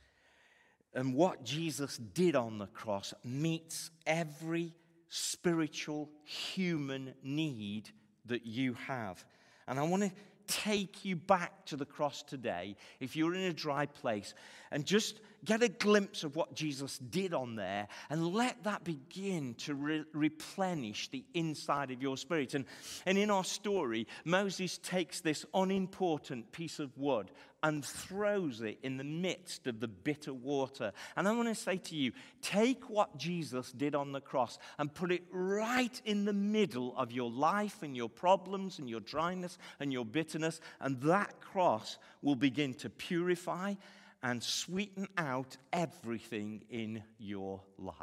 and 0.94 1.16
what 1.16 1.44
Jesus 1.44 1.98
did 1.98 2.36
on 2.36 2.58
the 2.58 2.68
cross 2.68 3.14
meets 3.24 3.90
every 4.06 4.74
spiritual 5.14 6.10
human 6.24 7.14
need 7.22 7.90
that 8.26 8.46
you 8.46 8.74
have. 8.88 9.24
And 9.68 9.78
I 9.78 9.84
want 9.84 10.04
to 10.04 10.12
take 10.48 11.04
you 11.04 11.18
back 11.18 11.66
to 11.66 11.76
the 11.76 11.86
cross 11.86 12.24
today, 12.24 12.78
if 13.00 13.16
you're 13.16 13.36
in 13.36 13.44
a 13.44 13.54
dry 13.54 13.86
place, 13.86 14.34
and 14.72 14.86
just 14.86 15.20
get 15.44 15.62
a 15.64 15.68
glimpse 15.68 16.24
of 16.24 16.36
what 16.36 16.56
Jesus 16.56 16.98
did 16.98 17.34
on 17.34 17.56
there, 17.56 17.90
and 18.10 18.34
let 18.34 18.64
that 18.64 18.86
begin 18.86 19.54
to 19.56 19.76
re- 19.76 20.06
replenish 20.14 21.10
the 21.10 21.26
inside 21.34 21.92
of 21.92 22.02
your 22.02 22.16
spirit. 22.16 22.54
And, 22.54 22.66
and 23.06 23.18
in 23.18 23.30
our 23.30 23.44
story, 23.44 24.08
Moses 24.24 24.78
takes 24.78 25.20
this 25.20 25.46
unimportant 25.54 26.52
piece 26.54 26.80
of 26.80 26.98
wood 26.98 27.32
and 27.64 27.86
throws 27.86 28.62
it 28.62 28.80
in 28.82 28.98
the 28.98 29.04
midst 29.04 29.68
of 29.68 29.80
the 29.80 29.88
bitter 29.88 30.34
water. 30.34 30.92
And 31.16 31.28
I 31.28 31.34
want 31.34 31.48
to 31.48 31.56
say 31.56 31.78
to 31.78 31.96
you 31.96 32.12
take 32.42 32.90
what 32.90 33.18
Jesus 33.18 33.72
did 33.72 33.94
on 33.94 34.12
the 34.12 34.22
cross 34.22 34.58
and 34.80 34.94
put 34.94 35.12
it 35.12 35.24
right 35.32 36.02
in 36.06 36.26
the 36.26 36.34
middle 36.34 36.96
of 36.98 37.12
your 37.12 37.30
life 37.30 37.84
and 37.84 37.96
your 37.96 38.10
problems 38.10 38.80
and 38.80 38.90
your 38.90 39.00
dryness 39.00 39.58
and 39.80 39.94
your 39.94 40.06
bitterness, 40.06 40.60
and 40.80 41.00
that 41.02 41.40
cross 41.40 41.98
will 42.22 42.36
begin 42.36 42.74
to 42.76 42.90
purify 42.90 43.76
and 44.24 44.42
sweeten 44.42 45.08
out 45.18 45.58
everything 45.74 46.64
in 46.70 47.04
your 47.18 47.62
life. 47.78 47.96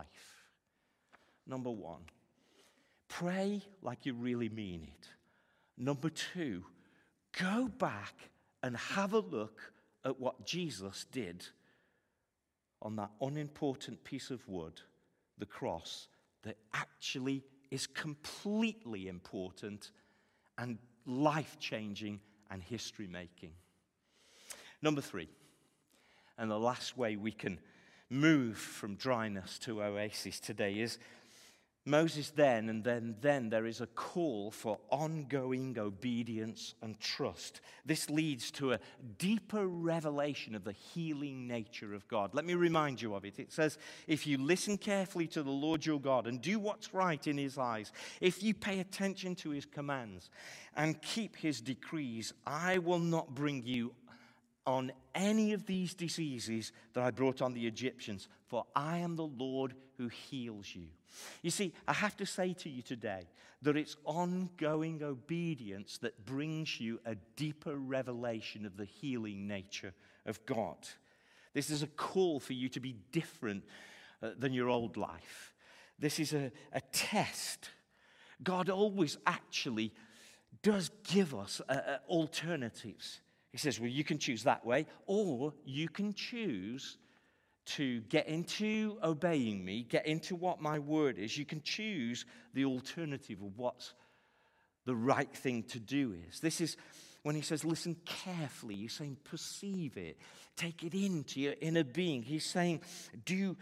Number 1.47 1.71
one, 1.71 2.03
pray 3.09 3.63
like 3.83 4.07
you 4.07 4.15
really 4.15 4.49
mean 4.49 4.83
it. 4.83 5.09
Number 5.77 6.11
two, 6.11 6.65
go 7.41 7.69
back 7.79 8.15
and 8.63 8.77
have 8.77 9.13
a 9.13 9.21
look 9.21 9.73
at 10.05 10.19
what 10.21 10.45
Jesus 10.45 11.07
did 11.13 11.45
on 12.81 12.97
that 12.97 13.11
unimportant 13.21 14.03
piece 14.05 14.31
of 14.31 14.47
wood, 14.49 14.81
the 15.39 15.47
cross, 15.47 16.09
that 16.43 16.57
actually 16.75 17.45
is 17.71 17.87
completely 17.87 19.09
important 19.09 19.91
and 20.57 20.79
life 21.07 21.57
changing 21.59 22.21
and 22.51 22.63
history 22.63 23.07
making. 23.07 23.53
Number 24.81 25.01
three, 25.01 25.29
and 26.37 26.51
the 26.51 26.59
last 26.59 26.97
way 26.97 27.17
we 27.17 27.33
can 27.33 27.59
move 28.11 28.57
from 28.57 28.95
dryness 28.95 29.59
to 29.59 29.83
oasis 29.83 30.41
today 30.41 30.79
is 30.81 30.99
Moses 31.89 32.31
then, 32.31 32.69
and 32.69 32.85
then, 32.85 33.17
then 33.21 33.49
there 33.49 33.67
is 33.67 33.81
a 33.81 33.87
call 33.87 34.51
for 34.51 34.79
ongoing 34.91 35.79
obedience 35.79 36.75
and 36.83 37.01
trust. 37.01 37.61
This 37.87 38.11
leads 38.11 38.51
to 38.53 38.73
a 38.73 38.81
deeper 39.17 39.67
revelation 39.67 40.55
of 40.55 40.65
the 40.65 40.73
healing 40.73 41.49
nature 41.49 41.95
of 41.95 42.07
God. 42.07 42.35
Let 42.35 42.45
me 42.45 42.55
remind 42.55 43.01
you 43.01 43.15
of 43.15 43.25
it. 43.25 43.39
It 43.39 43.53
says, 43.53 43.79
If 44.07 44.27
you 44.27 44.39
listen 44.39 44.77
carefully 44.77 45.27
to 45.29 45.43
the 45.43 45.51
Lord 45.51 45.85
your 45.87 46.01
God 46.01 46.27
and 46.27 46.41
do 46.43 46.59
what's 46.59 46.93
right 46.93 47.27
in 47.27 47.39
his 47.39 47.57
eyes, 47.57 47.91
if 48.21 48.43
you 48.43 48.53
pay 48.53 48.81
attention 48.81 49.35
to 49.37 49.51
his 49.51 49.65
commands 49.65 50.31
and 50.77 51.01
keep 51.01 51.37
his 51.37 51.61
decrees, 51.61 52.35
I 52.47 52.79
will 52.79 52.99
not 52.99 53.35
bring 53.35 53.63
you 53.65 53.95
on 54.67 54.93
any 55.15 55.55
of 55.55 55.65
these 55.65 55.95
diseases 55.95 56.73
that 56.93 57.03
I 57.03 57.11
brought 57.11 57.41
on 57.41 57.55
the 57.55 57.67
Egyptians, 57.67 58.29
for 58.49 58.67
I 58.77 58.99
am 58.99 59.17
the 59.17 59.27
Lord 59.27 59.75
who 59.99 60.09
heals 60.09 60.75
you. 60.75 60.87
You 61.43 61.51
see, 61.51 61.75
I 61.87 61.93
have 61.93 62.17
to 62.19 62.27
say 62.27 62.55
to 62.55 62.71
you 62.71 62.83
today 62.83 63.27
that 63.63 63.77
it's 63.77 63.97
ongoing 64.05 65.03
obedience 65.03 65.99
that 65.99 66.25
brings 66.25 66.81
you 66.81 67.01
a 67.05 67.17
deeper 67.37 67.77
revelation 67.77 68.65
of 68.65 68.77
the 68.77 68.85
healing 68.85 69.47
nature 69.47 69.93
of 70.25 70.45
God. 70.47 70.77
This 71.53 71.71
is 71.71 71.83
a 71.83 71.89
call 71.89 72.39
for 72.39 72.53
you 72.53 72.69
to 72.71 72.81
be 72.81 72.95
different 73.11 73.65
uh, 74.23 74.31
than 74.39 74.53
your 74.53 74.69
old 74.69 74.97
life. 74.97 75.55
This 75.99 76.21
is 76.21 76.33
a, 76.33 76.53
a 76.73 76.81
test. 76.93 77.71
God 78.43 78.69
always 78.71 79.19
actually 79.27 79.93
does 80.63 80.91
give 81.03 81.35
us 81.35 81.61
uh, 81.69 81.73
uh, 81.73 81.99
alternatives. 82.09 83.21
He 83.51 83.59
says, 83.59 83.81
Well, 83.81 83.89
you 83.89 84.05
can 84.05 84.19
choose 84.19 84.45
that 84.45 84.65
way, 84.65 84.87
or 85.07 85.53
you 85.65 85.89
can 85.89 86.15
choose 86.15 86.99
to 87.77 88.01
get 88.03 88.27
into 88.27 88.99
obeying 89.03 89.65
me, 89.65 89.83
get 89.83 90.07
into 90.07 90.35
what 90.35 90.61
my 90.61 90.79
word 90.79 91.19
is. 91.19 91.37
You 91.37 91.45
can 91.45 91.63
choose 91.63 92.25
the 92.55 92.65
alternative 92.65 93.43
of 93.43 93.59
what's 93.59 93.93
the 94.87 94.95
right 94.95 95.33
thing 95.33 95.65
to 95.65 95.79
do 95.79 96.15
is. 96.29 96.41
This 96.41 96.61
is 96.61 96.77
when 97.23 97.35
he 97.35 97.43
says, 97.43 97.65
listen 97.65 97.97
carefully, 98.05 98.75
he's 98.75 98.95
saying, 98.95 99.19
perceive 99.25 99.97
it, 99.97 100.19
take 100.57 100.83
it 100.83 100.95
into 100.95 101.41
your 101.41 101.55
inner 101.61 101.85
being. 101.85 102.23
He's 102.23 102.47
saying, 102.47 102.81
do 103.25 103.57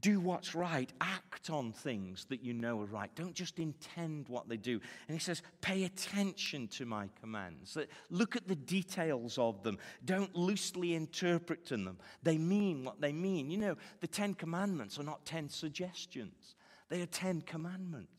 do 0.00 0.18
what's 0.18 0.54
right, 0.54 0.90
act 1.00 1.50
on 1.50 1.72
things 1.72 2.24
that 2.30 2.42
you 2.42 2.54
know 2.54 2.80
are 2.80 2.86
right. 2.86 3.14
Don't 3.14 3.34
just 3.34 3.58
intend 3.58 4.28
what 4.28 4.48
they 4.48 4.56
do. 4.56 4.80
And 5.08 5.16
he 5.16 5.22
says, 5.22 5.42
pay 5.60 5.84
attention 5.84 6.68
to 6.68 6.86
my 6.86 7.08
commands. 7.20 7.76
Look 8.08 8.34
at 8.34 8.48
the 8.48 8.56
details 8.56 9.36
of 9.36 9.62
them. 9.62 9.78
Don't 10.04 10.34
loosely 10.34 10.94
interpret 10.94 11.66
them. 11.66 11.98
They 12.22 12.38
mean 12.38 12.84
what 12.84 13.00
they 13.00 13.12
mean. 13.12 13.50
You 13.50 13.58
know, 13.58 13.76
the 14.00 14.06
Ten 14.06 14.34
Commandments 14.34 14.98
are 14.98 15.04
not 15.04 15.26
ten 15.26 15.48
suggestions, 15.48 16.54
they 16.88 17.02
are 17.02 17.06
ten 17.06 17.42
commandments. 17.42 18.10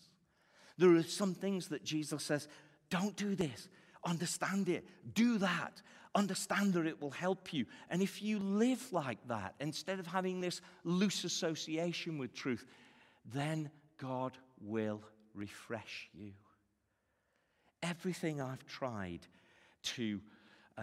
There 0.78 0.93
are 0.95 1.04
some 1.04 1.34
things 1.34 1.69
that 1.69 1.84
Jesus 1.84 2.23
says, 2.23 2.47
don't 2.89 3.15
do 3.15 3.34
this, 3.34 3.69
understand 4.04 4.69
it, 4.69 4.86
do 5.13 5.38
that 5.39 5.82
understand 6.15 6.73
that 6.73 6.88
it 6.88 7.01
will 7.01 7.12
help 7.12 7.54
you. 7.54 7.65
And 7.89 8.01
if 8.01 8.21
you 8.21 8.39
live 8.39 8.91
like 8.91 9.19
that, 9.28 9.54
instead 9.60 9.99
of 9.99 10.08
having 10.08 10.39
this 10.39 10.62
loose 10.84 11.23
association 11.23 12.17
with 12.17 12.34
truth, 12.34 12.65
then 13.34 13.69
God 13.97 14.38
will 14.62 15.01
refresh 15.34 16.10
you. 16.13 16.32
Everything 17.84 18.41
I've 18.41 18.65
tried 18.65 19.28
to 19.84 20.19
uh, 20.78 20.82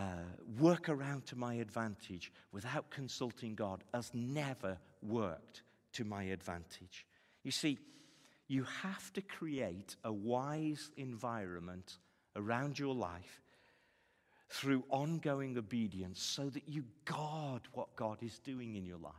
work 0.60 0.88
around 0.88 1.26
to 1.26 1.36
my 1.36 1.54
advantage 1.54 2.32
without 2.52 2.90
consulting 2.90 3.54
God 3.54 3.82
has 3.92 4.10
never 4.14 4.78
worked 5.02 5.62
to 5.94 6.04
my 6.04 6.24
advantage. 6.24 7.06
You 7.42 7.50
see, 7.50 7.78
you 8.48 8.64
have 8.82 9.12
to 9.14 9.22
create 9.22 9.96
a 10.04 10.12
wise 10.12 10.90
environment 10.96 11.98
around 12.36 12.78
your 12.78 12.94
life 12.94 13.42
through 14.52 14.84
ongoing 14.90 15.56
obedience 15.56 16.22
so 16.22 16.50
that 16.50 16.68
you 16.68 16.84
guard 17.06 17.62
what 17.72 17.96
God 17.96 18.18
is 18.22 18.38
doing 18.40 18.76
in 18.76 18.84
your 18.84 18.98
life. 18.98 19.14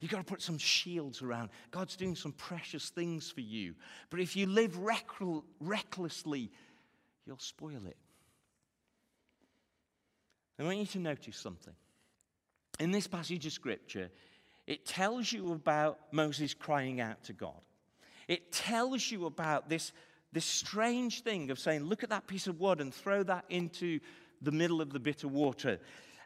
You've 0.00 0.12
got 0.12 0.18
to 0.18 0.24
put 0.24 0.40
some 0.40 0.58
shields 0.58 1.22
around. 1.22 1.50
God's 1.72 1.96
doing 1.96 2.14
some 2.14 2.30
precious 2.32 2.90
things 2.90 3.32
for 3.32 3.40
you. 3.40 3.74
But 4.10 4.20
if 4.20 4.36
you 4.36 4.46
live 4.46 4.78
recklessly, 5.60 6.52
you'll 7.26 7.38
spoil 7.38 7.80
it. 7.86 7.96
I 10.56 10.62
want 10.62 10.78
you 10.78 10.86
to 10.86 10.98
notice 11.00 11.36
something. 11.36 11.74
In 12.78 12.92
this 12.92 13.08
passage 13.08 13.44
of 13.44 13.52
Scripture, 13.52 14.08
it 14.68 14.86
tells 14.86 15.32
you 15.32 15.52
about 15.52 15.98
Moses 16.12 16.54
crying 16.54 17.00
out 17.00 17.24
to 17.24 17.32
God. 17.32 17.60
It 18.28 18.52
tells 18.52 19.10
you 19.10 19.26
about 19.26 19.68
this, 19.68 19.92
this 20.32 20.44
strange 20.44 21.22
thing 21.22 21.50
of 21.50 21.58
saying, 21.58 21.82
Look 21.84 22.04
at 22.04 22.10
that 22.10 22.28
piece 22.28 22.46
of 22.46 22.60
wood 22.60 22.80
and 22.80 22.94
throw 22.94 23.24
that 23.24 23.46
into 23.48 23.98
the 24.42 24.52
middle 24.52 24.80
of 24.80 24.92
the 24.92 25.00
bitter 25.00 25.28
water. 25.28 25.78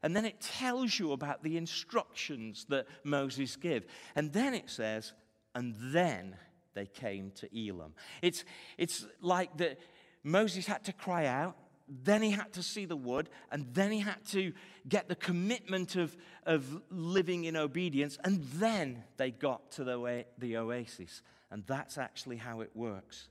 And 0.02 0.16
then 0.16 0.24
it 0.24 0.40
tells 0.40 0.98
you 0.98 1.12
about 1.12 1.42
the 1.42 1.56
instructions 1.56 2.66
that 2.68 2.86
Moses 3.04 3.56
gave. 3.56 3.84
And 4.16 4.32
then 4.32 4.54
it 4.54 4.68
says, 4.68 5.12
and 5.54 5.74
then 5.78 6.36
they 6.74 6.86
came 6.86 7.30
to 7.36 7.48
Elim. 7.56 7.94
It's, 8.20 8.44
it's 8.78 9.06
like 9.20 9.56
that 9.58 9.78
Moses 10.24 10.66
had 10.66 10.84
to 10.84 10.92
cry 10.92 11.26
out, 11.26 11.56
then 11.88 12.22
he 12.22 12.30
had 12.30 12.52
to 12.54 12.62
see 12.62 12.84
the 12.84 12.96
wood, 12.96 13.28
and 13.50 13.66
then 13.74 13.92
he 13.92 14.00
had 14.00 14.24
to 14.28 14.52
get 14.88 15.08
the 15.08 15.14
commitment 15.14 15.96
of, 15.96 16.16
of 16.46 16.80
living 16.90 17.44
in 17.44 17.56
obedience, 17.56 18.18
and 18.24 18.42
then 18.54 19.04
they 19.18 19.30
got 19.30 19.72
to 19.72 19.84
the, 19.84 20.24
the 20.38 20.56
oasis. 20.56 21.22
And 21.50 21.64
that's 21.66 21.98
actually 21.98 22.36
how 22.36 22.60
it 22.60 22.70
works. 22.74 23.28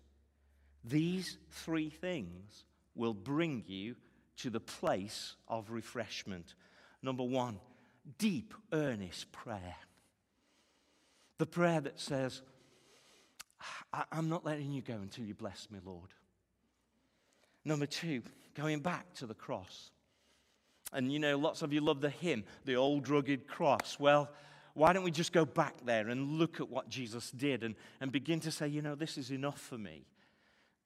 These 0.83 1.37
three 1.49 1.89
things 1.89 2.65
will 2.93 3.13
bring 3.13 3.63
you 3.67 3.95
to 4.37 4.49
the 4.49 4.59
place 4.59 5.35
of 5.47 5.71
refreshment. 5.71 6.55
Number 7.01 7.23
one, 7.23 7.59
deep, 8.17 8.53
earnest 8.71 9.31
prayer. 9.31 9.75
The 11.37 11.45
prayer 11.45 11.81
that 11.81 11.99
says, 11.99 12.41
I'm 14.11 14.29
not 14.29 14.45
letting 14.45 14.71
you 14.71 14.81
go 14.81 14.93
until 14.93 15.25
you 15.25 15.33
bless 15.33 15.67
me, 15.71 15.79
Lord. 15.83 16.09
Number 17.65 17.85
two, 17.85 18.23
going 18.55 18.79
back 18.79 19.13
to 19.15 19.25
the 19.25 19.33
cross. 19.33 19.91
And 20.93 21.11
you 21.11 21.19
know, 21.19 21.37
lots 21.37 21.61
of 21.61 21.71
you 21.71 21.81
love 21.81 22.01
the 22.01 22.09
hymn, 22.09 22.43
the 22.65 22.75
old 22.75 23.07
rugged 23.09 23.47
cross. 23.47 23.97
Well, 23.99 24.29
why 24.73 24.93
don't 24.93 25.03
we 25.03 25.11
just 25.11 25.33
go 25.33 25.45
back 25.45 25.75
there 25.85 26.07
and 26.09 26.39
look 26.39 26.59
at 26.59 26.69
what 26.69 26.89
Jesus 26.89 27.31
did 27.31 27.63
and, 27.63 27.75
and 27.99 28.11
begin 28.11 28.39
to 28.41 28.51
say, 28.51 28.67
you 28.67 28.81
know, 28.81 28.95
this 28.95 29.17
is 29.17 29.31
enough 29.31 29.59
for 29.59 29.77
me. 29.77 30.05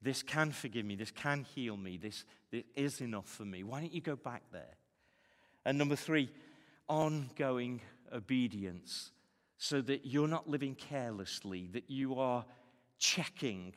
This 0.02 0.22
can 0.22 0.52
forgive 0.52 0.84
me. 0.84 0.94
This 0.94 1.10
can 1.10 1.44
heal 1.54 1.76
me. 1.76 1.96
This, 1.96 2.24
this 2.50 2.64
is 2.74 3.00
enough 3.00 3.26
for 3.26 3.44
me. 3.44 3.62
Why 3.62 3.80
don't 3.80 3.92
you 3.92 4.00
go 4.00 4.16
back 4.16 4.42
there? 4.52 4.76
And 5.64 5.78
number 5.78 5.96
three, 5.96 6.30
ongoing 6.88 7.80
obedience 8.12 9.10
so 9.58 9.80
that 9.80 10.04
you're 10.04 10.28
not 10.28 10.48
living 10.48 10.74
carelessly, 10.74 11.68
that 11.72 11.90
you 11.90 12.18
are 12.20 12.44
checking 12.98 13.74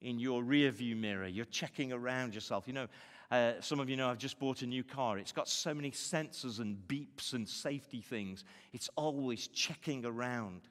in 0.00 0.18
your 0.18 0.42
rearview 0.42 0.96
mirror. 0.96 1.26
You're 1.26 1.46
checking 1.46 1.92
around 1.92 2.34
yourself. 2.34 2.66
You 2.66 2.74
know, 2.74 2.86
uh, 3.30 3.54
some 3.60 3.80
of 3.80 3.88
you 3.88 3.96
know 3.96 4.08
I've 4.08 4.18
just 4.18 4.38
bought 4.38 4.62
a 4.62 4.66
new 4.66 4.84
car. 4.84 5.18
It's 5.18 5.32
got 5.32 5.48
so 5.48 5.72
many 5.72 5.90
sensors 5.90 6.60
and 6.60 6.76
beeps 6.86 7.32
and 7.32 7.48
safety 7.48 8.02
things. 8.02 8.44
It's 8.72 8.90
always 8.96 9.48
checking 9.48 10.04
around 10.04 10.68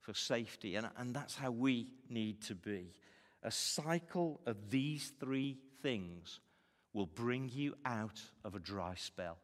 for 0.00 0.14
safety. 0.14 0.76
And, 0.76 0.88
and 0.96 1.14
that's 1.14 1.34
how 1.34 1.50
we 1.50 1.88
need 2.08 2.40
to 2.42 2.54
be. 2.54 2.92
A 3.42 3.50
cycle 3.50 4.40
of 4.46 4.70
these 4.70 5.12
three 5.20 5.58
things 5.82 6.40
will 6.92 7.06
bring 7.06 7.48
you 7.52 7.74
out 7.84 8.20
of 8.44 8.54
a 8.54 8.58
dry 8.58 8.94
spell. 8.96 9.38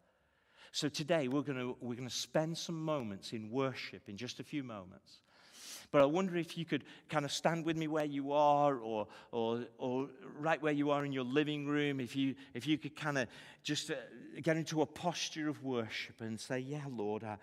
So 0.72 0.88
today 0.88 1.28
we're 1.28 1.42
going 1.42 1.58
to, 1.58 1.76
we're 1.80 1.94
going 1.94 2.08
to 2.08 2.14
spend 2.14 2.58
some 2.58 2.82
moments 2.84 3.32
in 3.32 3.50
worship 3.50 4.08
in 4.08 4.16
just 4.16 4.40
a 4.40 4.44
few 4.44 4.64
moments. 4.64 5.20
But 5.92 6.02
I 6.02 6.06
wonder 6.06 6.36
if 6.36 6.58
you 6.58 6.64
could 6.64 6.82
kind 7.08 7.24
of 7.24 7.30
stand 7.30 7.64
with 7.64 7.76
me 7.76 7.86
where 7.86 8.04
you 8.04 8.32
are 8.32 8.78
or, 8.78 9.06
or, 9.30 9.60
or 9.78 10.08
right 10.40 10.60
where 10.60 10.72
you 10.72 10.90
are 10.90 11.04
in 11.04 11.12
your 11.12 11.22
living 11.22 11.66
room. 11.66 12.00
If 12.00 12.16
you, 12.16 12.34
if 12.54 12.66
you 12.66 12.78
could 12.78 12.96
kind 12.96 13.18
of 13.18 13.28
just 13.62 13.92
uh, 13.92 13.94
get 14.42 14.56
into 14.56 14.82
a 14.82 14.86
posture 14.86 15.48
of 15.48 15.62
worship 15.62 16.20
and 16.20 16.40
say, 16.40 16.58
Yeah, 16.58 16.82
Lord, 16.90 17.22
I, 17.22 17.36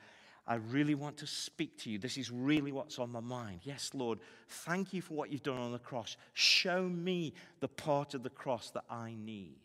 I 0.48 0.56
really 0.56 0.96
want 0.96 1.18
to 1.18 1.28
speak 1.28 1.78
to 1.80 1.90
you. 1.90 2.00
This 2.00 2.18
is 2.18 2.32
really 2.32 2.72
what's 2.72 2.98
on 3.00 3.12
my 3.12 3.20
mind. 3.20 3.62
Yes, 3.64 3.92
Lord, 3.94 4.20
thank 4.48 4.94
you 4.94 5.02
for 5.02 5.14
what 5.14 5.32
you've 5.32 5.44
done 5.44 5.60
on 5.60 5.72
the 5.72 5.80
cross. 5.80 6.18
Show 6.34 6.84
me 6.84 7.34
the 7.60 7.68
part 7.68 8.14
of 8.14 8.24
the 8.24 8.30
cross 8.30 8.72
that 8.72 8.86
I 8.90 9.16
need. 9.24 9.60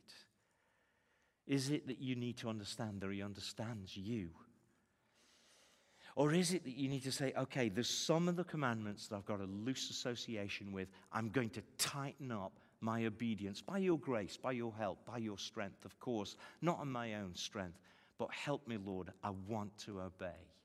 Is 1.46 1.70
it 1.70 1.86
that 1.86 2.00
you 2.00 2.14
need 2.14 2.36
to 2.38 2.48
understand 2.48 3.00
that 3.00 3.10
He 3.10 3.22
understands 3.22 3.96
you? 3.96 4.30
Or 6.14 6.32
is 6.32 6.52
it 6.52 6.64
that 6.64 6.76
you 6.76 6.88
need 6.88 7.04
to 7.04 7.12
say, 7.12 7.32
okay, 7.36 7.68
there's 7.68 7.90
some 7.90 8.26
of 8.28 8.36
the 8.36 8.44
commandments 8.44 9.06
that 9.08 9.16
I've 9.16 9.26
got 9.26 9.40
a 9.40 9.44
loose 9.44 9.90
association 9.90 10.72
with. 10.72 10.88
I'm 11.12 11.28
going 11.28 11.50
to 11.50 11.62
tighten 11.78 12.32
up 12.32 12.52
my 12.80 13.04
obedience 13.04 13.60
by 13.60 13.78
your 13.78 13.98
grace, 13.98 14.36
by 14.36 14.52
your 14.52 14.72
help, 14.78 15.04
by 15.04 15.18
your 15.18 15.38
strength, 15.38 15.84
of 15.84 15.98
course, 16.00 16.36
not 16.62 16.78
on 16.78 16.90
my 16.90 17.14
own 17.14 17.34
strength, 17.34 17.78
but 18.18 18.30
help 18.30 18.66
me, 18.66 18.78
Lord. 18.82 19.12
I 19.22 19.30
want 19.46 19.76
to 19.80 20.00
obey. 20.00 20.55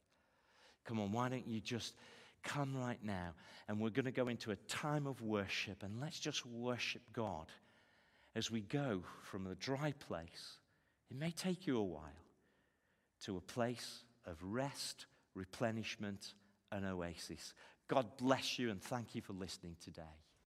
Come 0.86 1.00
on, 1.00 1.12
why 1.12 1.30
don't 1.30 1.48
you 1.48 1.60
just 1.60 1.94
come 2.44 2.76
right 2.76 3.04
now? 3.04 3.34
And 3.67 3.80
we're 3.80 3.89
going 3.89 4.06
to 4.06 4.12
go 4.12 4.28
into 4.28 4.52
a 4.52 4.56
time 4.67 5.08
of 5.08 5.22
worship, 5.22 5.84
and 5.84 6.00
let's 6.02 6.20
just 6.20 6.46
worship 6.46 7.02
God 7.13 7.48
as 8.36 8.50
we 8.50 8.62
go 8.62 9.04
from 9.24 9.48
a 9.48 9.56
dry 9.56 9.94
place. 9.94 10.58
It 11.10 11.17
may 11.17 11.32
take 11.32 11.67
you 11.67 11.78
a 11.78 11.84
while 11.84 12.04
to 13.26 13.38
a 13.38 13.41
place 13.41 14.04
of 14.26 14.38
rest 14.41 15.06
replenishment, 15.36 16.34
and 16.72 16.86
oasis. 16.86 17.54
God 17.88 18.06
bless 18.17 18.58
you 18.58 18.70
and 18.70 18.82
thank 18.82 19.15
you 19.15 19.22
for 19.22 19.34
listening 19.34 19.76
today. 19.84 20.02